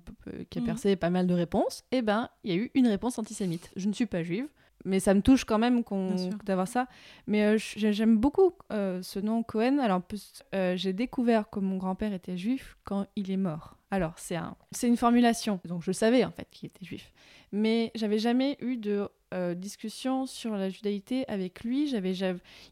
qui 0.50 0.58
a 0.58 0.62
Mhm. 0.62 0.66
percé 0.68 0.96
pas 0.96 1.10
mal 1.10 1.28
de 1.28 1.34
réponses. 1.34 1.84
Et 1.92 2.02
ben, 2.02 2.30
il 2.44 2.52
y 2.52 2.54
a 2.54 2.58
eu 2.58 2.72
une 2.74 2.88
réponse 2.88 3.18
antisémite. 3.20 3.70
Je 3.76 3.88
ne 3.88 3.94
suis 3.94 4.06
pas 4.08 4.24
juive, 4.24 4.48
mais 4.86 5.00
ça 5.00 5.14
me 5.14 5.22
touche 5.22 5.46
quand 5.46 5.60
même 5.60 5.84
qu'on- 5.84 6.30
d'avoir 6.46 6.68
ça. 6.68 6.88
Mais 7.28 7.44
euh, 7.44 7.58
j'ai- 7.58 7.94
j'aime 7.94 8.18
beaucoup 8.18 8.52
euh, 8.72 9.02
ce 9.02 9.20
nom 9.20 9.44
Cohen. 9.44 9.78
Alors, 9.80 9.98
en 9.98 10.02
plus, 10.02 10.44
j'ai 10.76 10.94
découvert 10.94 11.50
que 11.50 11.60
mon 11.60 11.78
grand-père 11.78 12.14
était 12.14 12.38
juif 12.38 12.78
quand 12.84 13.06
il 13.16 13.30
est 13.32 13.38
mort. 13.38 13.76
Alors, 13.92 14.14
c'est 14.18 14.36
un, 14.36 14.56
c'est 14.72 14.88
une 14.88 14.98
formulation. 14.98 15.60
Donc, 15.66 15.84
je 15.84 15.92
savais 15.92 16.24
en 16.24 16.32
fait 16.32 16.48
qu'il 16.52 16.68
était 16.68 16.86
juif. 16.86 17.12
Mais 17.52 17.92
j'avais 17.96 18.20
jamais 18.20 18.58
eu 18.62 18.78
de 18.78 19.10
euh, 19.34 19.54
discussion 19.54 20.26
sur 20.26 20.56
la 20.56 20.70
judaïté 20.70 21.28
avec 21.28 21.64
lui. 21.64 21.88
J'avais, 21.88 22.14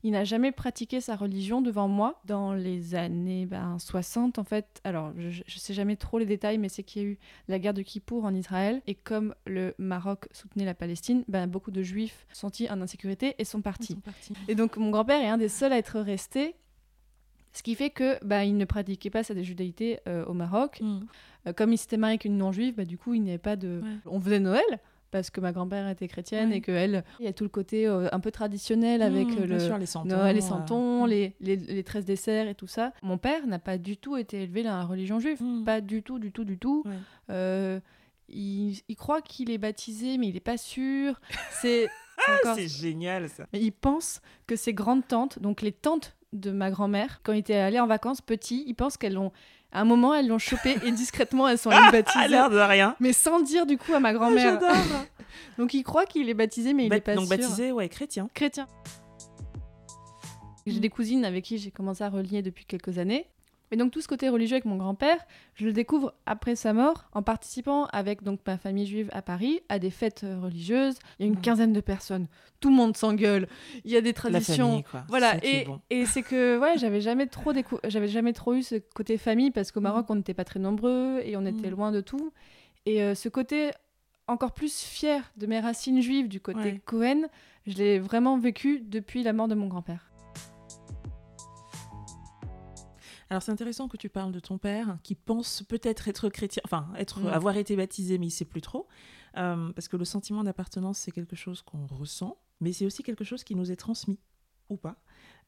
il 0.04 0.12
n'a 0.12 0.24
jamais 0.24 0.52
pratiqué 0.52 1.02
sa 1.02 1.16
religion 1.16 1.62
devant 1.62 1.88
moi 1.88 2.20
dans 2.26 2.54
les 2.54 2.96
années 2.96 3.46
ben, 3.46 3.78
60 3.78 4.40
en 4.40 4.44
fait. 4.44 4.82
Alors 4.84 5.12
je, 5.18 5.44
je 5.46 5.60
sais 5.60 5.76
jamais 5.76 5.96
trop 5.96 6.18
les 6.18 6.26
détails, 6.26 6.58
mais 6.58 6.70
c'est 6.70 6.82
qu'il 6.82 7.02
y 7.02 7.06
a 7.06 7.08
eu 7.10 7.20
la 7.48 7.60
guerre 7.60 7.76
de 7.76 7.84
Kippour 7.84 8.26
en 8.26 8.34
Israël 8.34 8.82
et 8.88 8.96
comme 8.96 9.36
le 9.46 9.76
Maroc 9.78 10.28
soutenait 10.32 10.66
la 10.66 10.74
Palestine, 10.74 11.24
ben, 11.28 11.46
beaucoup 11.46 11.72
de 11.72 11.84
juifs 11.84 12.26
sentis 12.34 12.68
en 12.72 12.82
insécurité 12.82 13.36
et 13.38 13.46
sont 13.46 13.62
partis. 13.62 13.94
sont 13.94 14.00
partis. 14.00 14.34
Et 14.48 14.56
donc 14.56 14.78
mon 14.78 14.90
grand-père 14.90 15.22
est 15.22 15.30
un 15.30 15.38
des 15.38 15.50
seuls 15.50 15.74
à 15.74 15.78
être 15.78 16.00
resté. 16.00 16.56
Ce 17.58 17.64
qui 17.64 17.74
fait 17.74 17.90
que 17.90 18.24
ben, 18.24 18.44
il 18.44 18.56
ne 18.56 18.66
pratiquait 18.66 19.10
pas 19.10 19.24
sa 19.24 19.34
judaïté 19.42 20.00
euh, 20.08 20.24
au 20.26 20.34
Maroc. 20.34 20.80
Mm. 20.80 21.00
Euh, 21.48 21.54
comme 21.54 21.74
il 21.74 21.78
s'était 21.80 21.98
marié 21.98 22.14
avec 22.14 22.26
une 22.26 22.38
non-juive, 22.38 22.76
bah, 22.76 22.86
du 22.86 23.00
coup, 23.00 23.16
il 23.16 23.24
n'y 23.24 23.30
avait 23.30 23.40
pas 23.40 23.56
de. 23.56 23.82
Ouais. 23.84 23.90
On 24.06 24.22
faisait 24.22 24.40
Noël 24.40 24.62
parce 25.10 25.32
que 25.32 25.42
ma 25.42 25.52
grand-mère 25.54 25.88
était 25.88 26.08
chrétienne 26.08 26.50
Ouais. 26.50 26.58
et 26.58 26.62
que 26.62 26.72
elle, 26.72 27.04
il 27.20 27.26
y 27.26 27.30
a 27.30 27.34
tout 27.34 27.46
le 27.46 27.50
côté 27.50 27.88
euh, 27.88 28.10
un 28.12 28.20
peu 28.20 28.30
traditionnel 28.30 29.02
avec 29.02 29.28
Mm, 29.28 29.32
euh, 29.32 29.36
bien 29.36 29.46
le 29.48 29.60
sûr, 29.60 29.78
les 29.80 29.86
santons, 29.88 30.10
Noël, 30.10 30.36
les 30.36 30.44
euh, 30.44 30.48
santons, 30.48 31.06
mm. 31.06 31.10
les, 31.10 31.36
les, 31.40 31.56
les 31.56 31.84
13 31.84 32.06
desserts 32.06 32.48
et 32.48 32.54
tout 32.54 32.68
ça. 32.68 32.94
Mon 33.02 33.18
père 33.18 33.48
n'a 33.48 33.58
pas 33.58 33.80
du 33.80 33.98
tout 33.98 34.18
été 34.18 34.44
élevé 34.44 34.62
dans 34.62 34.78
la 34.78 34.84
religion 34.84 35.20
juive. 35.20 35.42
Pas 35.66 35.82
du 35.82 36.04
tout, 36.04 36.20
du 36.20 36.32
tout, 36.32 36.44
du 36.44 36.60
tout. 36.60 36.84
Ouais. 36.86 36.92
Euh, 37.32 37.80
il, 38.30 38.78
il 38.88 38.96
croit 38.96 39.22
qu'il 39.22 39.50
est 39.50 39.58
baptisé, 39.58 40.20
mais 40.20 40.28
il 40.28 40.34
n'est 40.36 40.40
pas 40.42 40.58
sûr. 40.58 41.20
C'est 41.50 41.88
C'est 42.56 42.68
génial 42.68 43.30
ça. 43.30 43.46
il 43.54 43.72
pense 43.72 44.22
que 44.48 44.56
ses 44.56 44.74
grandes 44.74 45.08
tantes, 45.08 45.40
donc 45.40 45.62
les 45.62 45.72
tantes 45.72 46.17
de 46.34 46.52
ma 46.52 46.70
grand-mère, 46.72 47.22
quand 47.24 47.34
ils 47.34 47.40
étaient 47.40 47.56
allés 47.56 47.80
en 47.80 47.88
vacances 47.88 48.22
petits, 48.22 48.64
ils 48.68 48.74
pensent 48.76 48.98
qu'elles 48.98 49.14
l'ont. 49.14 49.32
À 49.72 49.82
un 49.82 49.86
moment, 49.86 50.14
elles 50.14 50.28
l'ont 50.28 50.38
chopé 50.40 50.78
et 50.86 50.92
discrètement, 50.92 51.48
elles 51.48 51.58
sont 51.58 51.70
allées 51.72 51.82
le 51.82 51.88
À 51.88 51.92
baptiser. 51.92 52.28
l'air 52.28 52.50
de 52.50 52.58
rien. 52.58 52.96
Mais 53.00 53.14
sans 53.14 53.42
dire 53.42 53.66
du 53.66 53.78
coup 53.78 53.94
à 53.94 54.00
ma 54.00 54.10
Ah, 54.10 54.14
grand-mère. 54.14 54.60
J'adore. 54.62 54.76
donc 55.58 55.74
il 55.74 55.84
croit 55.84 56.06
qu'il 56.06 56.30
est 56.30 56.34
baptisé, 56.34 56.74
mais 56.74 56.86
il 56.86 56.90
n'est 56.92 57.02
pas 57.02 57.16
donc 57.16 57.28
sûr. 57.28 57.38
baptisé, 57.38 57.72
ouais, 57.72 57.90
chrétien. 57.90 58.30
Chrétien. 58.34 58.68
J'ai 60.66 60.78
Mm. 60.78 60.82
des 60.82 60.90
cousines 60.90 61.26
avec 61.26 61.46
qui 61.46 61.58
j'ai 61.58 61.72
commencé 61.72 62.04
à 62.04 62.10
relier 62.10 62.42
depuis 62.42 62.66
quelques 62.66 62.98
années. 62.98 63.28
Et 63.72 63.76
donc 63.76 63.92
tout 63.92 64.00
ce 64.02 64.08
côté 64.08 64.30
religieux 64.30 64.56
avec 64.56 64.66
mon 64.66 64.78
grand-père, 64.78 65.18
je 65.56 65.66
le 65.66 65.74
découvre 65.74 66.14
après 66.26 66.56
sa 66.56 66.72
mort 66.72 67.10
en 67.12 67.22
participant 67.22 67.86
avec 67.88 68.24
donc 68.24 68.40
ma 68.48 68.58
famille 68.58 68.86
juive 68.86 69.10
à 69.12 69.22
Paris 69.22 69.60
à 69.68 69.78
des 69.78 69.90
fêtes 69.90 70.22
euh, 70.24 70.40
religieuses. 70.40 70.96
Il 71.20 71.24
y 71.24 71.26
a 71.26 71.28
une 71.32 71.38
Mm. 71.38 71.42
quinzaine 71.42 71.74
de 71.74 71.82
personnes, 71.82 72.28
tout 72.62 72.70
le 72.70 72.76
monde 72.76 72.96
s'engueule. 72.96 73.48
Il 73.84 73.92
y 73.92 73.98
a 73.98 74.02
des 74.02 74.10
La 74.10 74.14
traditions. 74.14 74.68
famille, 74.70 74.84
quoi. 74.84 75.04
Voilà, 75.10 75.36
et, 75.44 75.66
bon. 75.66 75.82
et 75.90 76.06
c'est 76.06 76.22
que 76.22 76.58
ouais, 76.60 76.76
j'avais 76.78 77.02
jamais 77.02 77.28
trop 77.28 77.52
décou- 77.52 77.80
j'avais 77.88 78.08
jamais 78.08 78.32
trop 78.34 78.54
eu 78.54 78.64
ce 78.64 78.76
côté 78.96 79.18
famille 79.18 79.52
parce 79.52 79.72
qu'au 79.72 79.82
Maroc 79.82 80.06
on 80.10 80.16
n'était 80.16 80.34
pas 80.34 80.46
très 80.46 80.60
nombreux 80.62 81.20
et 81.26 81.36
on 81.36 81.46
était 81.46 81.68
Mm. 81.68 81.72
loin 81.72 81.92
de 81.92 82.00
tout. 82.02 82.32
Et 82.86 83.04
euh, 83.04 83.16
ce 83.16 83.28
côté 83.28 83.72
encore 84.30 84.54
plus 84.54 84.82
fier 84.82 85.30
de 85.36 85.46
mes 85.46 85.60
racines 85.60 86.02
juives 86.02 86.30
du 86.30 86.40
côté 86.40 86.60
Ouais. 86.60 86.82
Cohen, 86.86 87.28
je 87.66 87.74
l'ai 87.76 88.00
vraiment 88.00 88.38
vécu 88.38 88.80
depuis 88.82 89.24
la 89.24 89.34
mort 89.34 89.48
de 89.50 89.56
mon 89.56 89.68
grand-père. 89.68 90.10
Alors 93.30 93.42
c'est 93.44 93.52
intéressant 93.52 93.88
que 93.88 93.98
tu 93.98 94.10
parles 94.10 94.32
de 94.32 94.40
ton 94.40 94.58
père 94.58 94.98
qui 95.04 95.16
pense 95.16 95.64
peut-être 95.64 96.08
être 96.08 96.30
chrétien, 96.30 96.62
enfin 96.66 96.88
être, 96.98 97.20
Mm. 97.22 97.28
avoir 97.28 97.58
été 97.58 97.76
baptisé 97.76 98.18
mais 98.18 98.28
il 98.28 98.32
sait 98.32 98.46
plus 98.46 98.62
trop, 98.62 98.88
Euh, 99.38 99.72
parce 99.74 99.88
que 99.88 99.98
le 99.98 100.06
sentiment 100.06 100.44
d'appartenance 100.44 100.98
c'est 100.98 101.12
quelque 101.12 101.36
chose 101.36 101.62
qu'on 101.62 101.86
ressent, 101.88 102.38
mais 102.62 102.72
c'est 102.74 102.86
aussi 102.86 103.04
quelque 103.04 103.24
chose 103.24 103.44
qui 103.44 103.54
nous 103.56 103.72
est 103.72 103.76
transmis 103.76 104.20
ou 104.70 104.78
pas. 104.78 104.96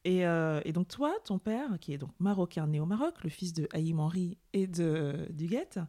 Et, 0.05 0.25
euh, 0.25 0.61
et 0.63 0.71
donc 0.71 0.87
toi, 0.87 1.13
ton 1.25 1.39
père, 1.39 1.77
qui 1.79 1.91
est 1.93 1.97
donc 1.97 2.11
marocain 2.19 2.67
né 2.67 2.79
au 2.79 2.85
Maroc, 2.85 3.15
le 3.23 3.29
fils 3.29 3.51
de 3.51 3.67
Haïm 3.73 3.99
Henry 3.99 4.37
et 4.53 4.65
de 4.67 5.27
Duguette, 5.31 5.79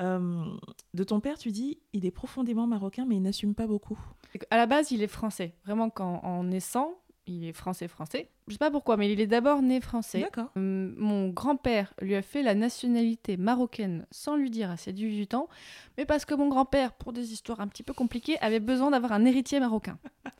euh, 0.00 0.44
de 0.92 1.04
ton 1.04 1.20
père 1.20 1.38
tu 1.38 1.50
dis 1.52 1.78
il 1.92 2.04
est 2.04 2.10
profondément 2.10 2.66
marocain 2.66 3.06
mais 3.06 3.16
il 3.16 3.22
n'assume 3.22 3.54
pas 3.54 3.66
beaucoup. 3.66 3.98
À 4.50 4.56
la 4.56 4.66
base, 4.66 4.90
il 4.90 5.00
est 5.02 5.06
français. 5.06 5.54
Vraiment, 5.64 5.88
quand 5.90 6.20
en 6.24 6.42
naissant, 6.44 6.92
il 7.26 7.44
est 7.46 7.52
français-français. 7.52 8.28
Je 8.48 8.52
sais 8.52 8.58
pas 8.58 8.70
pourquoi, 8.70 8.96
mais 8.96 9.10
il 9.12 9.20
est 9.20 9.26
d'abord 9.26 9.62
né 9.62 9.80
français. 9.80 10.20
D'accord. 10.20 10.50
Hum, 10.56 10.94
Mon 10.98 11.28
grand-père 11.30 11.94
lui 12.02 12.14
a 12.14 12.22
fait 12.22 12.42
la 12.42 12.54
nationalité 12.54 13.36
marocaine 13.36 14.06
sans 14.10 14.36
lui 14.36 14.50
dire 14.50 14.70
à 14.70 14.76
ses 14.76 14.92
18 14.92 15.34
ans, 15.34 15.48
mais 15.96 16.04
parce 16.04 16.24
que 16.24 16.34
mon 16.34 16.48
grand-père, 16.48 16.92
pour 16.92 17.12
des 17.12 17.32
histoires 17.32 17.60
un 17.60 17.68
petit 17.68 17.82
peu 17.82 17.92
compliquées, 17.94 18.38
avait 18.40 18.60
besoin 18.60 18.90
d'avoir 18.90 19.12
un 19.12 19.24
héritier 19.24 19.60
marocain. 19.60 19.98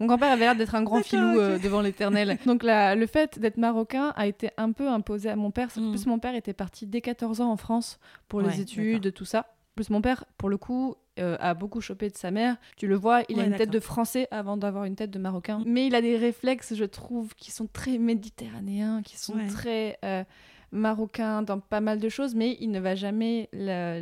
Mon 0.00 0.06
grand-père 0.06 0.32
avait 0.32 0.44
l'air 0.44 0.56
d'être 0.56 0.74
un 0.74 0.82
grand 0.82 1.02
filou 1.02 1.38
euh, 1.38 1.56
devant 1.58 1.80
l'éternel. 1.80 2.36
Donc 2.46 2.64
la- 2.64 2.96
le 2.96 3.06
fait 3.06 3.38
d'être 3.38 3.58
marocain 3.58 4.12
a 4.16 4.26
été 4.26 4.50
un 4.56 4.72
peu 4.72 4.88
imposé 4.88 5.30
à 5.30 5.36
mon 5.36 5.52
père. 5.52 5.68
En 5.76 5.80
Mm. 5.80 5.90
plus, 5.92 6.06
mon 6.06 6.18
père 6.18 6.34
était 6.34 6.52
parti 6.52 6.86
dès 6.86 7.00
14 7.00 7.40
ans 7.40 7.50
en 7.50 7.56
France 7.56 8.00
pour 8.28 8.40
Ouais, 8.42 8.50
les 8.50 8.60
études, 8.60 9.14
tout 9.14 9.24
ça. 9.24 9.54
Plus, 9.76 9.90
mon 9.90 10.00
père, 10.02 10.24
pour 10.36 10.48
le 10.48 10.56
coup, 10.56 10.96
euh, 11.18 11.36
a 11.40 11.54
beaucoup 11.54 11.80
chopé 11.80 12.10
de 12.10 12.16
sa 12.16 12.30
mère. 12.30 12.56
Tu 12.76 12.86
le 12.86 12.96
vois, 12.96 13.22
il 13.28 13.38
a 13.40 13.44
une 13.46 13.56
tête 13.56 13.70
de 13.70 13.80
français 13.80 14.26
avant 14.30 14.56
d'avoir 14.56 14.84
une 14.84 14.96
tête 14.96 15.10
de 15.10 15.18
marocain. 15.18 15.62
Mais 15.66 15.86
il 15.86 15.94
a 15.94 16.00
des 16.02 16.16
réflexes, 16.16 16.74
je 16.74 16.84
trouve, 16.84 17.34
qui 17.34 17.50
sont 17.50 17.66
très 17.66 17.98
méditerranéens, 17.98 19.02
qui 19.02 19.16
sont 19.18 19.34
Ouais. 19.34 19.46
très 19.48 19.98
euh, 20.04 20.24
marocains 20.72 21.42
dans 21.42 21.60
pas 21.60 21.80
mal 21.80 22.00
de 22.00 22.08
choses, 22.08 22.34
mais 22.34 22.56
il 22.60 22.70
ne 22.70 22.80
va 22.80 22.94
jamais 22.96 23.48
la- 23.52 24.00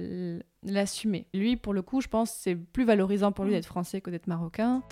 l'assumer. 0.63 1.27
Lui, 1.35 1.57
pour 1.57 1.75
le 1.75 1.83
coup, 1.83 2.01
je 2.01 2.09
pense 2.09 2.31
c'est 2.31 2.55
plus 2.57 2.85
valorisant 2.85 3.31
pour 3.33 3.45
lui 3.45 3.51
Mm. 3.53 3.55
d'être 3.57 3.67
français 3.67 4.01
que 4.01 4.11
d'être 4.11 4.27
marocain. 4.27 4.83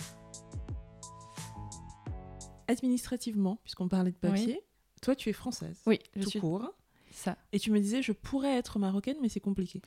Administrativement, 2.67 3.57
puisqu'on 3.63 3.87
parlait 3.89 4.11
de 4.11 4.17
papier, 4.17 4.61
toi 5.01 5.13
tu 5.15 5.29
es 5.29 5.33
française, 5.33 5.81
Oui, 5.85 5.99
je 6.15 6.21
tout 6.21 6.29
suis 6.29 6.39
court, 6.39 6.71
ça. 7.11 7.35
et 7.51 7.59
tu 7.59 7.69
me 7.71 7.79
disais 7.79 8.01
je 8.01 8.13
pourrais 8.13 8.55
être 8.57 8.79
marocaine 8.79 9.17
mais 9.21 9.27
c'est 9.27 9.41
compliqué. 9.41 9.81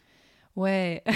Ouais. 0.57 1.03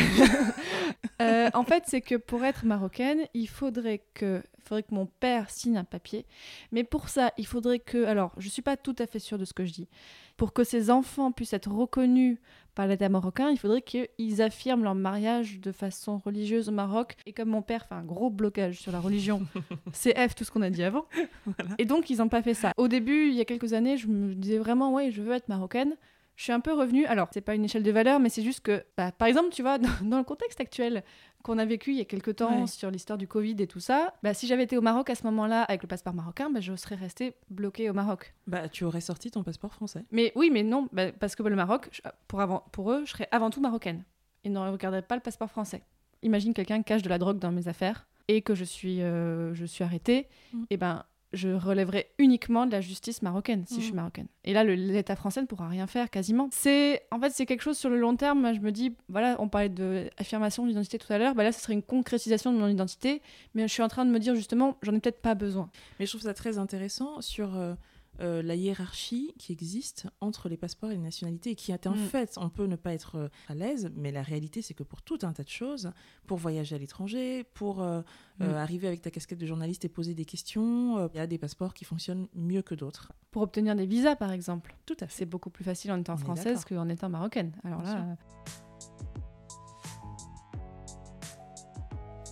Euh, 1.21 1.51
en 1.55 1.65
fait, 1.65 1.83
c'est 1.87 2.01
que 2.01 2.15
pour 2.15 2.45
être 2.45 2.65
marocaine, 2.65 3.27
il 3.35 3.49
faudrait 3.49 4.03
que, 4.15 4.41
faudrait 4.65 4.85
que 4.85 4.95
mon 4.95 5.07
père 5.07 5.51
signe 5.51 5.77
un 5.77 5.83
papier. 5.83 6.27
Mais 6.71 6.85
pour 6.85 7.09
ça, 7.09 7.33
il 7.37 7.47
faudrait 7.47 7.81
que. 7.81 8.05
Alors, 8.05 8.33
je 8.39 8.49
suis 8.49 8.63
pas 8.63 8.77
tout 8.77 8.95
à 9.01 9.07
fait 9.07 9.19
sûre 9.19 9.37
de 9.37 9.45
ce 9.45 9.53
que 9.53 9.65
je 9.65 9.73
dis. 9.73 9.89
Pour 10.37 10.53
que 10.53 10.63
ces 10.63 10.91
enfants 10.91 11.33
puissent 11.33 11.53
être 11.53 11.73
reconnus 11.73 12.39
par 12.77 12.87
l'État 12.87 13.09
marocain, 13.09 13.51
il 13.51 13.59
faudrait 13.59 13.83
qu'ils 13.83 14.43
affirment 14.43 14.85
leur 14.85 14.95
mariage 14.95 15.59
de 15.59 15.73
façon 15.73 16.19
religieuse 16.19 16.69
au 16.69 16.73
Maroc. 16.73 17.17
Et 17.27 17.33
comme 17.33 17.49
mon 17.49 17.63
père 17.63 17.87
fait 17.87 17.97
un 17.97 18.05
gros 18.05 18.31
blocage 18.31 18.79
sur 18.79 18.93
la 18.93 19.01
religion, 19.01 19.43
CF, 19.93 20.37
tout 20.37 20.45
ce 20.45 20.53
qu'on 20.53 20.63
a 20.63 20.71
dit 20.71 20.85
avant. 20.85 21.07
Voilà. 21.45 21.75
Et 21.79 21.85
donc, 21.85 22.11
ils 22.11 22.19
n'ont 22.19 22.29
pas 22.29 22.43
fait 22.43 22.55
ça. 22.55 22.73
Au 22.77 22.87
début, 22.87 23.29
il 23.29 23.35
y 23.35 23.41
a 23.41 23.45
quelques 23.45 23.73
années, 23.73 23.97
je 23.97 24.07
me 24.07 24.35
disais 24.35 24.59
vraiment, 24.59 24.95
ouais, 24.95 25.11
je 25.11 25.21
veux 25.23 25.33
être 25.33 25.49
marocaine. 25.49 25.97
Je 26.39 26.45
suis 26.45 26.53
un 26.53 26.61
peu 26.61 26.73
revenue. 26.73 27.05
Alors, 27.07 27.27
c'est 27.33 27.41
pas 27.41 27.57
une 27.57 27.65
échelle 27.65 27.83
de 27.83 27.91
valeur, 27.91 28.21
mais 28.21 28.29
c'est 28.29 28.45
juste 28.45 28.61
que, 28.61 28.85
bah, 28.97 29.11
par 29.11 29.27
exemple, 29.27 29.49
tu 29.51 29.63
vois, 29.63 29.77
dans, 29.79 29.89
dans 30.05 30.19
le 30.19 30.25
contexte 30.25 30.61
actuel 30.61 31.03
qu'on 31.43 31.59
a 31.59 31.65
vécu 31.65 31.91
il 31.91 31.99
y 31.99 32.01
a 32.01 32.05
quelques 32.05 32.37
temps 32.37 32.61
Ouais. 32.61 32.67
sur 32.69 32.93
l'histoire 32.93 33.19
du 33.19 33.27
Covid 33.27 33.57
et 33.59 33.67
tout 33.67 33.81
ça, 33.81 34.15
bah, 34.23 34.35
si 34.35 34.47
j'avais 34.47 34.63
été 34.63 34.79
au 34.79 34.81
Maroc 34.81 35.11
à 35.11 35.17
ce 35.17 35.25
moment-là 35.25 35.63
avec 35.65 35.83
le 35.83 35.89
passeport 35.89 36.15
marocain, 36.15 36.49
bah, 36.49 36.61
je 36.61 36.77
serais 36.77 36.95
restée 36.95 37.35
bloquée 37.51 37.91
au 37.91 37.93
Maroc. 37.93 38.35
Bah 38.47 38.69
tu 38.69 38.85
aurais 38.85 39.01
sorti 39.01 39.33
ton 39.33 39.43
passeport 39.43 39.75
français. 39.75 40.05
Mais 40.13 40.31
oui, 40.37 40.51
mais 40.53 40.63
non, 40.63 40.89
bah, 40.93 41.11
parce 41.11 41.35
que 41.35 41.43
le 41.43 41.57
Maroc, 41.57 41.89
je- 41.91 42.03
pour, 42.29 42.41
avant, 42.41 42.65
pour 42.71 42.93
eux, 42.93 43.03
je 43.05 43.11
serais 43.11 43.27
avant 43.33 43.51
tout 43.51 43.61
marocaine. 43.61 44.05
Ils 44.45 44.53
ne 44.53 44.61
regarderaient 44.61 45.03
pas 45.03 45.17
le 45.17 45.21
passeport 45.23 45.51
français. 45.51 45.83
Imagine 46.23 46.55
quelqu'un 46.55 46.83
cache 46.83 47.03
de 47.03 47.09
la 47.09 47.19
drogue 47.19 47.41
dans 47.41 47.51
mes 47.51 47.67
affaires 47.67 48.07
et 48.29 48.43
que 48.43 48.55
je 48.55 48.65
suis, 48.65 49.03
euh, 49.03 49.55
je 49.55 49.65
suis 49.65 49.83
arrêtée, 49.83 50.29
Mm. 50.53 50.65
et 50.71 50.77
ben 50.77 51.05
je 51.33 51.51
relèverai 51.51 52.09
uniquement 52.19 52.65
de 52.67 52.73
la 52.73 52.81
justice 52.81 53.21
marocaine 53.23 53.65
si 53.67 53.77
je 53.77 53.81
suis 53.81 53.93
Mm. 53.93 53.97
marocaine. 53.97 54.27
Et 54.45 54.53
là, 54.55 54.65
l'État 54.65 55.15
français 55.17 55.43
ne 55.43 55.47
pourra 55.47 55.69
rien 55.69 55.87
faire 55.87 56.09
quasiment. 56.11 56.49
C'est 56.53 57.03
en 57.11 57.21
fait 57.21 57.31
c'est 57.31 57.45
quelque 57.45 57.61
chose 57.63 57.77
sur 57.77 57.91
le 57.91 57.99
long 57.99 58.17
terme. 58.17 58.41
Moi, 58.41 58.55
je 58.55 58.61
me 58.61 58.73
dis 58.73 58.95
voilà, 59.09 59.37
on 59.39 59.49
parlait 59.49 59.69
de 59.69 60.09
affirmation 60.17 60.67
d'identité 60.67 60.99
tout 60.99 61.13
à 61.13 61.19
l'heure. 61.19 61.35
Bah 61.35 61.43
là, 61.45 61.53
ce 61.53 61.61
serait 61.61 61.75
une 61.75 61.83
concrétisation 61.83 62.53
de 62.53 62.59
mon 62.59 62.69
identité. 62.69 63.21
Mais 63.55 63.69
je 63.69 63.73
suis 63.73 63.83
en 63.83 63.89
train 63.89 64.07
de 64.07 64.11
me 64.11 64.19
dire 64.19 64.35
justement, 64.35 64.77
j'en 64.83 64.95
ai 64.95 65.01
peut-être 65.01 65.21
pas 65.21 65.35
besoin. 65.35 65.71
Mais 66.01 66.07
je 66.07 66.13
trouve 66.13 66.23
ça 66.23 66.33
très 66.35 66.57
intéressant 66.59 67.21
sur 67.21 67.57
euh, 67.57 67.75
euh, 68.21 68.43
la 68.43 68.55
hiérarchie 68.55 69.33
qui 69.39 69.53
existe 69.53 70.07
entre 70.21 70.49
les 70.49 70.57
passeports 70.57 70.91
et 70.91 70.95
les 70.95 71.01
nationalités 71.01 71.51
et 71.51 71.55
qui 71.55 71.73
est 71.73 71.87
un 71.87 71.93
Mm. 71.95 72.07
fait. 72.09 72.35
On 72.37 72.49
peut 72.51 72.67
ne 72.67 72.77
pas 72.77 72.93
être 72.93 73.17
euh, 73.17 73.29
à 73.49 73.55
l'aise, 73.55 73.91
mais 73.97 74.11
la 74.13 74.23
réalité, 74.23 74.61
c'est 74.63 74.75
que 74.75 74.83
pour 74.83 75.03
tout 75.03 75.19
un 75.23 75.33
tas 75.33 75.45
de 75.45 75.49
choses, 75.49 75.93
pour 76.27 76.39
voyager 76.39 76.77
à 76.77 76.79
l'étranger, 76.79 77.45
pour 77.55 77.83
euh, 77.83 78.03
euh, 78.41 78.53
Mm. 78.53 78.57
arriver 78.57 78.89
avec 78.89 79.03
ta 79.03 79.11
casquette 79.11 79.39
de 79.39 79.47
journaliste 79.47 79.85
et 79.85 79.89
poser 79.89 80.15
des 80.15 80.25
questions, 80.25 81.09
il 81.13 81.17
y 81.17 81.21
a 81.21 81.27
des 81.27 81.39
passeports 81.39 81.75
qui 81.75 81.85
fonctionnent 81.85 82.29
mieux 82.35 82.63
que 82.63 82.75
d'autres. 82.75 83.13
Pour 83.31 83.43
obtenir 83.43 83.75
des 83.77 83.87
visas, 83.87 84.17
par 84.17 84.33
exemple. 84.33 84.75
Tout 84.87 84.97
à 85.01 85.07
fait. 85.07 85.19
C'est 85.19 85.27
beaucoup 85.27 85.51
plus 85.51 85.65
facile 85.65 85.93
en 85.93 85.99
étant 86.01 86.15
On 86.15 86.19
française 86.19 86.65
qu'en 86.65 86.89
étant 86.89 87.09
marocaine. 87.09 87.53
Alors 87.65 87.83
Bien 87.83 87.95
là, 87.95 88.17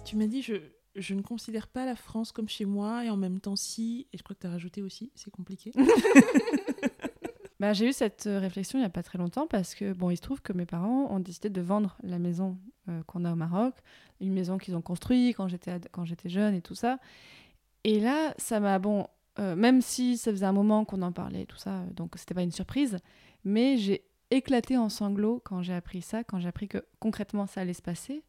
Tu 0.05 0.17
m'as 0.17 0.27
dit, 0.29 0.41
je, 0.43 0.55
je 0.97 1.15
ne 1.15 1.23
considère 1.23 1.69
pas 1.69 1.85
la 1.85 1.97
France 1.97 2.33
comme 2.33 2.49
chez 2.49 2.65
moi 2.65 3.05
et 3.05 3.11
en 3.11 3.17
même 3.17 3.41
temps 3.41 3.57
si, 3.57 4.07
et 4.13 4.19
je 4.19 4.23
crois 4.23 4.35
que 4.35 4.41
tu 4.41 4.47
as 4.47 4.51
rajouté 4.51 4.83
aussi, 4.83 5.13
c'est 5.15 5.31
compliqué. 5.31 5.73
Bah, 7.59 7.73
j'ai 7.73 7.89
eu 7.89 7.93
cette 7.93 8.27
euh, 8.27 8.39
réflexion 8.39 8.79
il 8.79 8.83
n'y 8.83 8.87
a 8.87 8.91
pas 8.91 9.03
très 9.03 9.17
longtemps 9.17 9.47
parce 9.47 9.75
que 9.75 9.95
bon, 9.95 10.11
il 10.11 10.17
se 10.17 10.23
trouve 10.23 10.43
que 10.43 10.53
mes 10.53 10.67
parents 10.67 11.11
ont 11.11 11.21
décidé 11.21 11.49
de 11.49 11.61
vendre 11.63 11.97
la 12.03 12.19
maison 12.19 12.59
euh, 12.89 13.03
qu'on 13.05 13.25
a 13.25 13.33
au 13.33 13.35
Maroc, 13.35 13.75
une 14.21 14.35
maison 14.35 14.59
qu'ils 14.59 14.77
ont 14.77 14.83
construite 14.83 15.35
quand 15.37 15.49
j'étais 15.49 15.81
quand 15.91 16.05
j'étais 16.05 16.29
jeune 16.29 16.55
et 16.55 16.61
tout 16.61 16.75
ça. 16.75 16.99
Et 17.85 17.99
là, 17.99 18.35
ça 18.37 18.61
m'a 18.61 18.79
bon, 18.79 19.07
euh, 19.39 19.57
même 19.57 19.81
si 19.81 20.19
ça 20.19 20.33
faisait 20.33 20.45
un 20.45 20.53
moment 20.53 20.85
qu'on 20.85 21.01
en 21.01 21.13
parlait 21.13 21.43
et 21.43 21.47
tout 21.47 21.57
ça, 21.57 21.83
donc 21.95 22.13
c'était 22.17 22.35
pas 22.35 22.43
une 22.43 22.53
surprise, 22.53 22.99
mais 23.45 23.79
j'ai 23.79 24.05
éclaté 24.31 24.77
en 24.77 24.91
sanglots 24.91 25.41
quand 25.43 25.63
j'ai 25.63 25.75
appris 25.75 26.03
ça, 26.03 26.25
quand 26.25 26.39
j'ai 26.39 26.49
appris 26.49 26.69
que 26.69 26.85
concrètement 26.99 27.47
ça 27.47 27.63
allait 27.63 27.73
se 27.73 27.83
passer, 27.83 28.23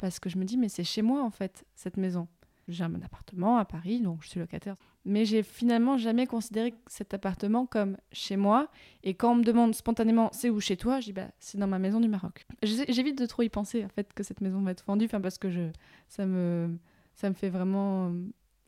parce 0.00 0.18
que 0.18 0.28
je 0.30 0.38
me 0.38 0.44
dis 0.44 0.56
mais 0.56 0.68
c'est 0.68 0.84
chez 0.84 1.02
moi 1.02 1.22
en 1.22 1.30
fait 1.30 1.64
cette 1.74 1.96
maison. 1.96 2.26
J'ai 2.68 2.84
un 2.84 2.94
appartement 3.02 3.56
à 3.58 3.64
Paris, 3.64 4.00
donc 4.00 4.22
je 4.22 4.28
suis 4.28 4.38
locataire. 4.38 4.76
Mais 5.04 5.24
j'ai 5.24 5.42
finalement 5.42 5.96
jamais 5.96 6.26
considéré 6.26 6.72
cet 6.86 7.14
appartement 7.14 7.66
comme 7.66 7.96
chez 8.12 8.36
moi. 8.36 8.68
Et 9.02 9.14
quand 9.14 9.32
on 9.32 9.36
me 9.36 9.42
demande 9.42 9.74
spontanément 9.74 10.28
c'est 10.32 10.50
où 10.50 10.60
chez 10.60 10.76
toi, 10.76 11.00
je 11.00 11.06
dis 11.06 11.12
bah 11.12 11.30
c'est 11.40 11.58
dans 11.58 11.66
ma 11.66 11.78
maison 11.80 11.98
du 12.00 12.08
Maroc. 12.08 12.46
J'é- 12.62 12.84
J'évite 12.92 13.18
de 13.18 13.26
trop 13.26 13.42
y 13.42 13.48
penser 13.48 13.84
en 13.84 13.88
fait 13.88 14.12
que 14.14 14.22
cette 14.22 14.40
maison 14.40 14.62
va 14.62 14.70
être 14.70 14.84
vendue, 14.86 15.08
parce 15.08 15.38
que 15.38 15.50
je 15.50 15.70
ça 16.08 16.26
me 16.26 16.78
ça 17.14 17.28
me 17.28 17.34
fait 17.34 17.48
vraiment 17.50 18.12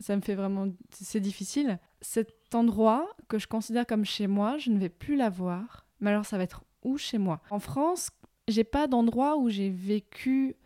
ça 0.00 0.16
me 0.16 0.20
fait 0.20 0.34
vraiment 0.34 0.66
c'est 0.90 1.20
difficile. 1.20 1.78
Cet 2.00 2.54
endroit 2.54 3.08
que 3.28 3.38
je 3.38 3.46
considère 3.46 3.86
comme 3.86 4.04
chez 4.04 4.26
moi, 4.26 4.58
je 4.58 4.70
ne 4.70 4.78
vais 4.78 4.88
plus 4.88 5.14
l'avoir. 5.16 5.86
Mais 6.00 6.10
alors 6.10 6.26
ça 6.26 6.36
va 6.38 6.42
être 6.42 6.64
où 6.82 6.98
chez 6.98 7.18
moi? 7.18 7.40
En 7.50 7.60
France, 7.60 8.10
j'ai 8.48 8.64
pas 8.64 8.88
d'endroit 8.88 9.36
où 9.36 9.48
j'ai 9.48 9.70
vécu 9.70 10.56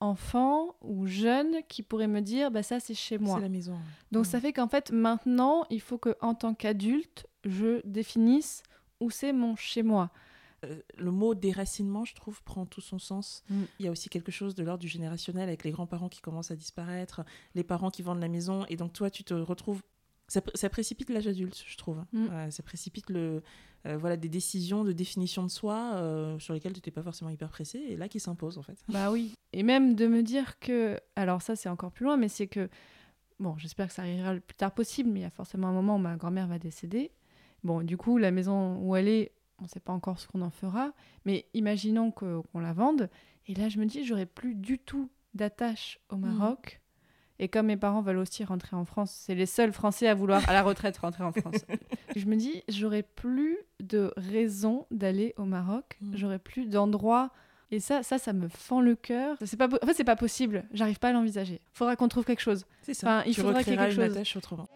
enfant 0.00 0.74
ou 0.80 1.06
jeune 1.06 1.56
qui 1.68 1.82
pourrait 1.82 2.08
me 2.08 2.20
dire 2.20 2.50
bah 2.50 2.62
ça 2.62 2.80
c'est 2.80 2.94
chez 2.94 3.18
moi. 3.18 3.36
C'est 3.36 3.42
la 3.42 3.48
maison. 3.48 3.78
Donc 4.12 4.22
Mm. 4.26 4.28
ça 4.30 4.40
fait 4.40 4.52
qu'en 4.52 4.68
fait 4.68 4.90
maintenant, 4.92 5.64
il 5.70 5.80
faut 5.80 5.98
que 5.98 6.16
en 6.20 6.34
tant 6.34 6.54
qu'adulte, 6.54 7.26
je 7.44 7.80
définisse 7.86 8.62
où 9.00 9.10
c'est 9.10 9.32
mon 9.32 9.56
chez 9.56 9.82
moi. 9.82 10.10
Euh, 10.64 10.80
le 10.98 11.10
mot 11.10 11.34
déracinement, 11.34 12.04
je 12.04 12.14
trouve, 12.14 12.42
prend 12.42 12.66
tout 12.66 12.82
son 12.82 12.98
sens. 12.98 13.42
Mm. 13.48 13.62
Il 13.78 13.84
y 13.86 13.88
a 13.88 13.90
aussi 13.90 14.08
quelque 14.10 14.30
chose 14.32 14.54
de 14.54 14.62
l'ordre 14.62 14.80
du 14.80 14.88
générationnel 14.88 15.48
avec 15.48 15.64
les 15.64 15.70
grands-parents 15.70 16.10
qui 16.10 16.20
commencent 16.20 16.50
à 16.50 16.56
disparaître, 16.56 17.22
les 17.54 17.64
parents 17.64 17.90
qui 17.90 18.02
vendent 18.02 18.20
la 18.20 18.28
maison, 18.28 18.66
et 18.68 18.76
donc 18.76 18.92
toi, 18.92 19.08
tu 19.10 19.24
te 19.24 19.32
retrouves. 19.32 19.80
Ça, 20.30 20.38
pr- 20.40 20.56
ça 20.56 20.70
précipite 20.70 21.10
l'âge 21.10 21.26
adulte, 21.26 21.60
je 21.66 21.76
trouve. 21.76 22.04
Mm. 22.12 22.26
Euh, 22.30 22.50
ça 22.52 22.62
précipite 22.62 23.10
le, 23.10 23.42
euh, 23.86 23.98
voilà, 23.98 24.16
des 24.16 24.28
décisions 24.28 24.84
de 24.84 24.92
définition 24.92 25.42
de 25.42 25.48
soi 25.48 25.94
euh, 25.94 26.38
sur 26.38 26.54
lesquelles 26.54 26.72
tu 26.72 26.78
n'étais 26.78 26.92
pas 26.92 27.02
forcément 27.02 27.30
hyper 27.30 27.48
pressé, 27.48 27.78
et 27.78 27.96
là 27.96 28.08
qui 28.08 28.20
s'imposent 28.20 28.56
en 28.56 28.62
fait. 28.62 28.78
Bah 28.88 29.10
oui. 29.10 29.34
Et 29.52 29.64
même 29.64 29.96
de 29.96 30.06
me 30.06 30.22
dire 30.22 30.60
que, 30.60 31.00
alors 31.16 31.42
ça 31.42 31.56
c'est 31.56 31.68
encore 31.68 31.90
plus 31.90 32.04
loin, 32.04 32.16
mais 32.16 32.28
c'est 32.28 32.46
que, 32.46 32.68
bon, 33.40 33.58
j'espère 33.58 33.88
que 33.88 33.92
ça 33.92 34.02
arrivera 34.02 34.32
le 34.32 34.38
plus 34.40 34.56
tard 34.56 34.72
possible, 34.72 35.10
mais 35.10 35.18
il 35.18 35.22
y 35.24 35.26
a 35.26 35.30
forcément 35.30 35.66
un 35.66 35.72
moment 35.72 35.96
où 35.96 35.98
ma 35.98 36.14
grand-mère 36.14 36.46
va 36.46 36.60
décéder. 36.60 37.10
Bon, 37.64 37.82
du 37.82 37.96
coup, 37.96 38.16
la 38.16 38.30
maison 38.30 38.76
où 38.76 38.94
elle 38.94 39.08
est, 39.08 39.32
on 39.58 39.64
ne 39.64 39.68
sait 39.68 39.80
pas 39.80 39.92
encore 39.92 40.20
ce 40.20 40.28
qu'on 40.28 40.42
en 40.42 40.50
fera, 40.50 40.92
mais 41.24 41.46
imaginons 41.54 42.12
qu'on 42.12 42.44
la 42.60 42.72
vende, 42.72 43.10
et 43.48 43.54
là 43.54 43.68
je 43.68 43.78
me 43.80 43.84
dis, 43.86 44.04
j'aurais 44.04 44.26
plus 44.26 44.54
du 44.54 44.78
tout 44.78 45.10
d'attache 45.34 45.98
au 46.08 46.16
Maroc. 46.16 46.80
Et 47.42 47.48
comme 47.48 47.66
mes 47.66 47.78
parents 47.78 48.02
veulent 48.02 48.18
aussi 48.18 48.44
rentrer 48.44 48.76
en 48.76 48.84
France, 48.84 49.10
c'est 49.24 49.34
les 49.34 49.46
seuls 49.46 49.72
Français 49.72 50.06
à 50.08 50.14
vouloir 50.14 50.46
à 50.46 50.52
la 50.52 50.62
retraite 50.62 50.98
rentrer 50.98 51.24
en 51.24 51.32
France. 51.32 51.64
je 52.14 52.26
me 52.26 52.36
dis, 52.36 52.62
j'aurais 52.68 53.02
plus 53.02 53.56
de 53.80 54.12
raison 54.18 54.86
d'aller 54.90 55.32
au 55.38 55.44
Maroc, 55.44 55.96
Mm. 56.02 56.16
j'aurais 56.16 56.38
plus 56.38 56.66
d'endroit. 56.66 57.30
Et 57.70 57.80
ça, 57.80 58.02
ça, 58.02 58.18
ça 58.18 58.32
me 58.34 58.48
fend 58.48 58.80
le 58.82 58.94
cœur. 58.94 59.36
C'est 59.42 59.56
pas, 59.56 59.68
en 59.68 59.86
fait, 59.86 59.94
c'est 59.94 60.04
pas 60.04 60.16
possible. 60.16 60.64
J'arrive 60.74 60.98
pas 60.98 61.08
à 61.08 61.12
l'envisager. 61.12 61.60
Faudra 61.72 61.96
qu'on 61.96 62.08
trouve 62.08 62.24
quelque 62.26 62.42
chose. 62.42 62.66
C'est 62.82 62.92
ça. 62.94 63.06
Enfin, 63.06 63.22
il 63.26 63.34
tu 63.34 63.40
faudra 63.40 63.62
qu'il 63.64 63.72
y 63.72 63.76
ait 63.76 63.78
quelque 63.78 63.94
chose. 63.94 64.10
attache 64.12 64.36
autrement. 64.36 64.68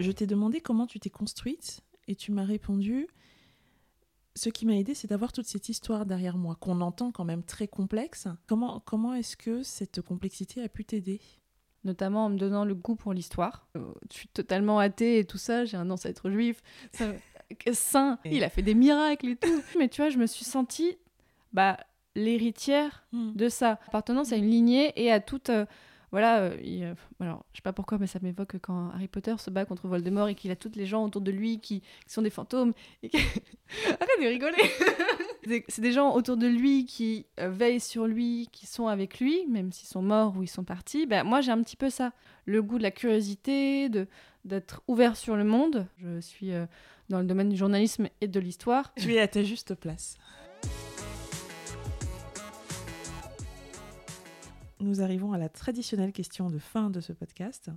Je 0.00 0.10
t'ai 0.10 0.26
demandé 0.26 0.60
comment 0.60 0.86
tu 0.86 0.98
t'es 1.00 1.10
construite 1.10 1.80
et 2.08 2.16
tu 2.16 2.32
m'as 2.32 2.44
répondu 2.44 3.06
ce 4.34 4.48
qui 4.48 4.64
m'a 4.66 4.74
aidé, 4.76 4.94
c'est 4.94 5.08
d'avoir 5.08 5.32
toute 5.32 5.46
cette 5.46 5.68
histoire 5.68 6.06
derrière 6.06 6.36
moi, 6.38 6.54
qu'on 6.56 6.80
entend 6.80 7.10
quand 7.12 7.24
même 7.24 7.42
très 7.42 7.68
complexe. 7.68 8.28
Comment, 8.46 8.80
comment 8.80 9.14
est-ce 9.14 9.36
que 9.36 9.62
cette 9.62 10.00
complexité 10.00 10.62
a 10.62 10.68
pu 10.68 10.84
t'aider? 10.84 11.20
Notamment 11.84 12.26
en 12.26 12.30
me 12.30 12.38
donnant 12.38 12.64
le 12.64 12.74
goût 12.74 12.94
pour 12.94 13.12
l'histoire. 13.12 13.66
Euh, 13.76 13.92
je 14.10 14.16
suis 14.18 14.28
totalement 14.28 14.78
athée 14.78 15.18
et 15.18 15.24
tout 15.24 15.36
ça. 15.38 15.64
J'ai 15.64 15.76
un 15.76 15.90
ancêtre 15.90 16.30
juif. 16.30 16.62
Ça- 16.92 17.12
Saint. 17.72 18.18
Il 18.24 18.44
a 18.44 18.48
fait 18.48 18.62
des 18.62 18.74
miracles 18.74 19.26
et 19.30 19.36
tout. 19.36 19.62
Mais 19.78 19.88
tu 19.88 20.00
vois, 20.00 20.08
je 20.08 20.16
me 20.18 20.26
suis 20.26 20.44
sentie 20.44 20.96
bah, 21.52 21.76
l'héritière 22.14 23.04
de 23.12 23.48
ça. 23.48 23.78
Appartenance 23.88 24.32
à 24.32 24.36
une 24.36 24.48
lignée 24.48 24.92
et 24.96 25.10
à 25.10 25.20
toute. 25.20 25.50
euh, 25.50 25.66
voilà, 26.12 26.40
euh, 26.42 26.56
il, 26.62 26.84
euh, 26.84 26.94
alors 27.20 27.44
je 27.52 27.58
sais 27.58 27.62
pas 27.62 27.72
pourquoi, 27.72 27.98
mais 27.98 28.06
ça 28.06 28.18
m'évoque 28.22 28.56
quand 28.62 28.90
Harry 28.90 29.08
Potter 29.08 29.34
se 29.38 29.50
bat 29.50 29.64
contre 29.64 29.88
Voldemort 29.88 30.28
et 30.28 30.34
qu'il 30.34 30.50
a 30.52 30.56
toutes 30.56 30.76
les 30.76 30.86
gens 30.86 31.04
autour 31.04 31.22
de 31.22 31.30
lui 31.32 31.58
qui, 31.58 31.80
qui 31.80 32.12
sont 32.12 32.22
des 32.22 32.30
fantômes. 32.30 32.72
Et 33.02 33.08
que- 33.08 33.16
Arrête 33.88 34.20
de 34.20 34.26
rigoler 34.28 34.56
C'est- 35.68 35.80
des 35.80 35.90
gens 35.92 36.14
autour 36.14 36.36
de 36.36 36.46
lui 36.46 36.84
qui 36.86 37.26
euh, 37.40 37.48
veillent 37.50 37.80
sur 37.80 38.06
lui, 38.06 38.48
qui 38.52 38.66
sont 38.66 38.86
avec 38.86 39.18
lui, 39.18 39.44
même 39.48 39.72
s'ils 39.72 39.88
sont 39.88 40.02
morts 40.02 40.36
ou 40.36 40.42
ils 40.44 40.48
sont 40.48 40.62
partis. 40.64 41.06
Ben, 41.06 41.24
moi, 41.24 41.40
j'ai 41.40 41.50
un 41.50 41.60
petit 41.62 41.76
peu 41.76 41.90
ça. 41.90 42.12
Le 42.44 42.62
goût 42.62 42.78
de 42.78 42.82
la 42.84 42.90
curiosité, 42.92 43.88
de 43.88 44.06
d'être 44.44 44.82
ouvert 44.88 45.16
sur 45.16 45.36
le 45.36 45.44
monde. 45.44 45.86
Je 45.98 46.20
suis 46.20 46.50
dans 47.08 47.20
le 47.20 47.24
domaine 47.26 47.48
du 47.48 47.56
journalisme 47.56 48.08
et 48.20 48.26
de 48.28 48.40
l'histoire. 48.40 48.92
Tu 48.96 49.14
es 49.14 49.20
à 49.20 49.28
ta 49.28 49.42
juste 49.44 49.74
place. 49.74 50.16
Nous 54.82 55.00
arrivons 55.00 55.32
à 55.32 55.38
la 55.38 55.48
traditionnelle 55.48 56.12
question 56.12 56.50
de 56.50 56.58
fin 56.58 56.90
de 56.90 57.00
ce 57.00 57.12
podcast. 57.12 57.70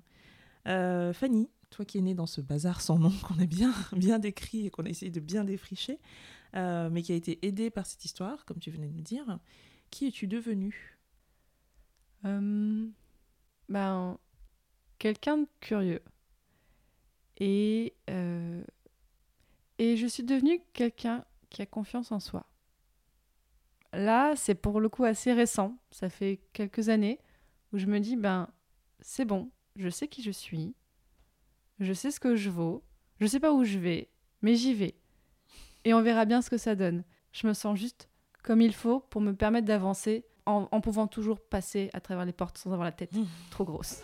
Euh, 0.67 1.13
Fanny, 1.13 1.51
toi 1.69 1.85
qui 1.85 1.99
es 1.99 2.01
née 2.01 2.15
dans 2.15 2.25
ce 2.25 2.41
bazar 2.41 2.81
sans 2.81 2.97
nom 2.97 3.11
qu'on 3.23 3.39
a 3.39 3.45
bien, 3.45 3.73
bien 3.95 4.17
décrit 4.17 4.65
et 4.65 4.69
qu'on 4.71 4.85
a 4.85 4.89
essayé 4.89 5.11
de 5.11 5.19
bien 5.19 5.43
défricher, 5.43 5.99
euh, 6.55 6.89
mais 6.89 7.03
qui 7.03 7.11
a 7.11 7.15
été 7.15 7.45
aidée 7.45 7.69
par 7.69 7.85
cette 7.85 8.03
histoire, 8.05 8.43
comme 8.45 8.57
tu 8.57 8.71
venais 8.71 8.87
de 8.87 8.93
me 8.93 9.03
dire, 9.03 9.37
qui 9.91 10.07
es-tu 10.07 10.25
devenue? 10.25 10.97
Euh, 12.25 12.87
ben, 13.69 14.17
quelqu'un 14.97 15.37
de 15.37 15.47
curieux. 15.59 16.01
Et, 17.37 17.93
et 19.77 19.97
je 19.97 20.07
suis 20.07 20.23
devenue 20.23 20.59
quelqu'un 20.73 21.23
qui 21.51 21.61
a 21.61 21.67
confiance 21.67 22.11
en 22.11 22.19
soi. 22.19 22.47
Là, 23.95 24.33
c'est 24.35 24.55
pour 24.55 24.79
le 24.81 24.89
coup 24.89 25.05
assez 25.05 25.31
récent. 25.33 25.77
Ça 25.91 26.09
fait 26.09 26.41
quelques 26.53 26.89
années 26.89 27.19
où 27.71 27.77
je 27.77 27.85
me 27.85 27.99
dis, 27.99 28.15
ben, 28.15 28.49
c'est 28.99 29.25
bon, 29.25 29.49
je 29.75 29.89
sais 29.89 30.07
qui 30.07 30.21
je 30.21 30.31
suis, 30.31 30.75
je 31.79 31.93
sais 31.93 32.11
ce 32.11 32.19
que 32.19 32.35
je 32.35 32.49
vaux, 32.49 32.83
je 33.19 33.25
sais 33.27 33.39
pas 33.39 33.53
où 33.53 33.63
je 33.63 33.79
vais, 33.79 34.09
mais 34.41 34.55
j'y 34.55 34.73
vais. 34.73 34.95
Et 35.85 35.93
on 35.93 36.01
verra 36.01 36.25
bien 36.25 36.41
ce 36.41 36.49
que 36.49 36.57
ça 36.57 36.75
donne. 36.75 37.03
Je 37.31 37.47
me 37.47 37.53
sens 37.53 37.77
juste 37.77 38.09
comme 38.43 38.61
il 38.61 38.73
faut 38.73 38.99
pour 38.99 39.21
me 39.21 39.33
permettre 39.33 39.67
d'avancer 39.67 40.25
en, 40.45 40.67
en 40.71 40.81
pouvant 40.81 41.07
toujours 41.07 41.39
passer 41.39 41.89
à 41.93 41.99
travers 42.01 42.25
les 42.25 42.33
portes 42.33 42.57
sans 42.57 42.71
avoir 42.71 42.83
la 42.85 42.91
tête 42.91 43.13
Mmh. 43.13 43.25
trop 43.49 43.65
grosse. 43.65 44.01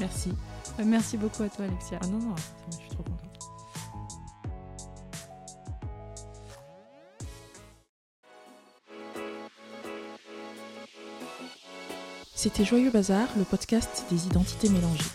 Merci. 0.00 0.30
Euh, 0.78 0.82
Merci 0.84 1.16
beaucoup 1.16 1.42
à 1.42 1.48
toi, 1.48 1.64
Alexia. 1.66 1.98
Ah 2.02 2.06
non, 2.08 2.18
non, 2.18 2.34
C'était 12.44 12.66
Joyeux 12.66 12.90
Bazar, 12.90 13.26
le 13.38 13.44
podcast 13.44 14.04
des 14.10 14.26
identités 14.26 14.68
mélangées. 14.68 15.08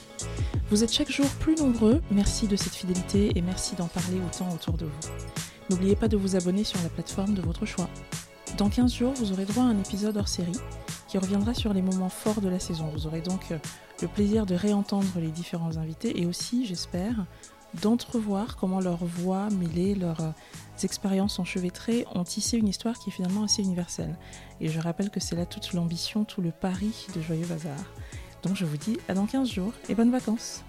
Vous 0.72 0.84
êtes 0.84 0.92
chaque 0.92 1.12
jour 1.12 1.28
plus 1.40 1.56
nombreux, 1.58 2.02
merci 2.10 2.48
de 2.48 2.56
cette 2.56 2.74
fidélité 2.74 3.32
et 3.36 3.42
merci 3.44 3.76
d'en 3.76 3.86
parler 3.86 4.18
autant 4.18 4.52
autour 4.52 4.78
de 4.78 4.86
vous. 4.86 5.10
N'oubliez 5.70 5.96
pas 5.96 6.08
de 6.08 6.18
vous 6.18 6.36
abonner 6.36 6.64
sur 6.64 6.82
la 6.82 6.90
plateforme 6.90 7.36
de 7.36 7.44
votre 7.44 7.68
choix. 7.68 7.88
Dans 8.58 8.68
15 8.68 8.92
jours, 8.92 9.14
vous 9.14 9.32
aurez 9.32 9.46
droit 9.46 9.66
à 9.66 9.68
un 9.68 9.78
épisode 9.78 10.18
hors 10.18 10.28
série 10.28 10.58
qui 11.08 11.20
reviendra 11.20 11.54
sur 11.54 11.72
les 11.72 11.84
moments 11.84 12.10
forts 12.10 12.42
de 12.42 12.50
la 12.50 12.60
saison. 12.60 12.90
Vous 12.96 13.06
aurez 13.06 13.22
donc 13.22 13.54
le 14.02 14.08
plaisir 14.08 14.48
de 14.48 14.56
réentendre 14.56 15.06
les 15.18 15.30
différents 15.30 15.78
invités 15.78 16.20
et 16.20 16.26
aussi, 16.26 16.66
j'espère, 16.66 17.28
d'entrevoir 17.82 18.56
comment 18.58 18.80
leurs 18.80 19.06
voix 19.06 19.50
mêlées, 19.50 19.96
leurs 19.96 20.22
euh, 20.22 20.32
expériences 20.84 21.40
enchevêtrées 21.40 22.06
ont 22.14 22.24
tissé 22.24 22.58
une 22.58 22.68
histoire 22.68 22.98
qui 22.98 23.10
est 23.10 23.14
finalement 23.14 23.44
assez 23.44 23.62
universelle. 23.62 24.16
Et 24.62 24.70
je 24.70 24.80
rappelle 24.80 25.10
que 25.10 25.20
c'est 25.20 25.36
là 25.36 25.46
toute 25.46 25.74
l'ambition, 25.74 26.24
tout 26.26 26.42
le 26.42 26.52
pari 26.52 27.08
de 27.16 27.22
Joyeux 27.22 27.46
Bazar. 27.46 27.78
Donc 28.44 28.56
je 28.56 28.66
vous 28.66 28.78
dis 28.78 28.98
à 29.08 29.14
dans 29.14 29.26
15 29.26 29.50
jours 29.50 29.74
et 29.90 29.96
bonnes 29.96 30.12
vacances 30.12 30.64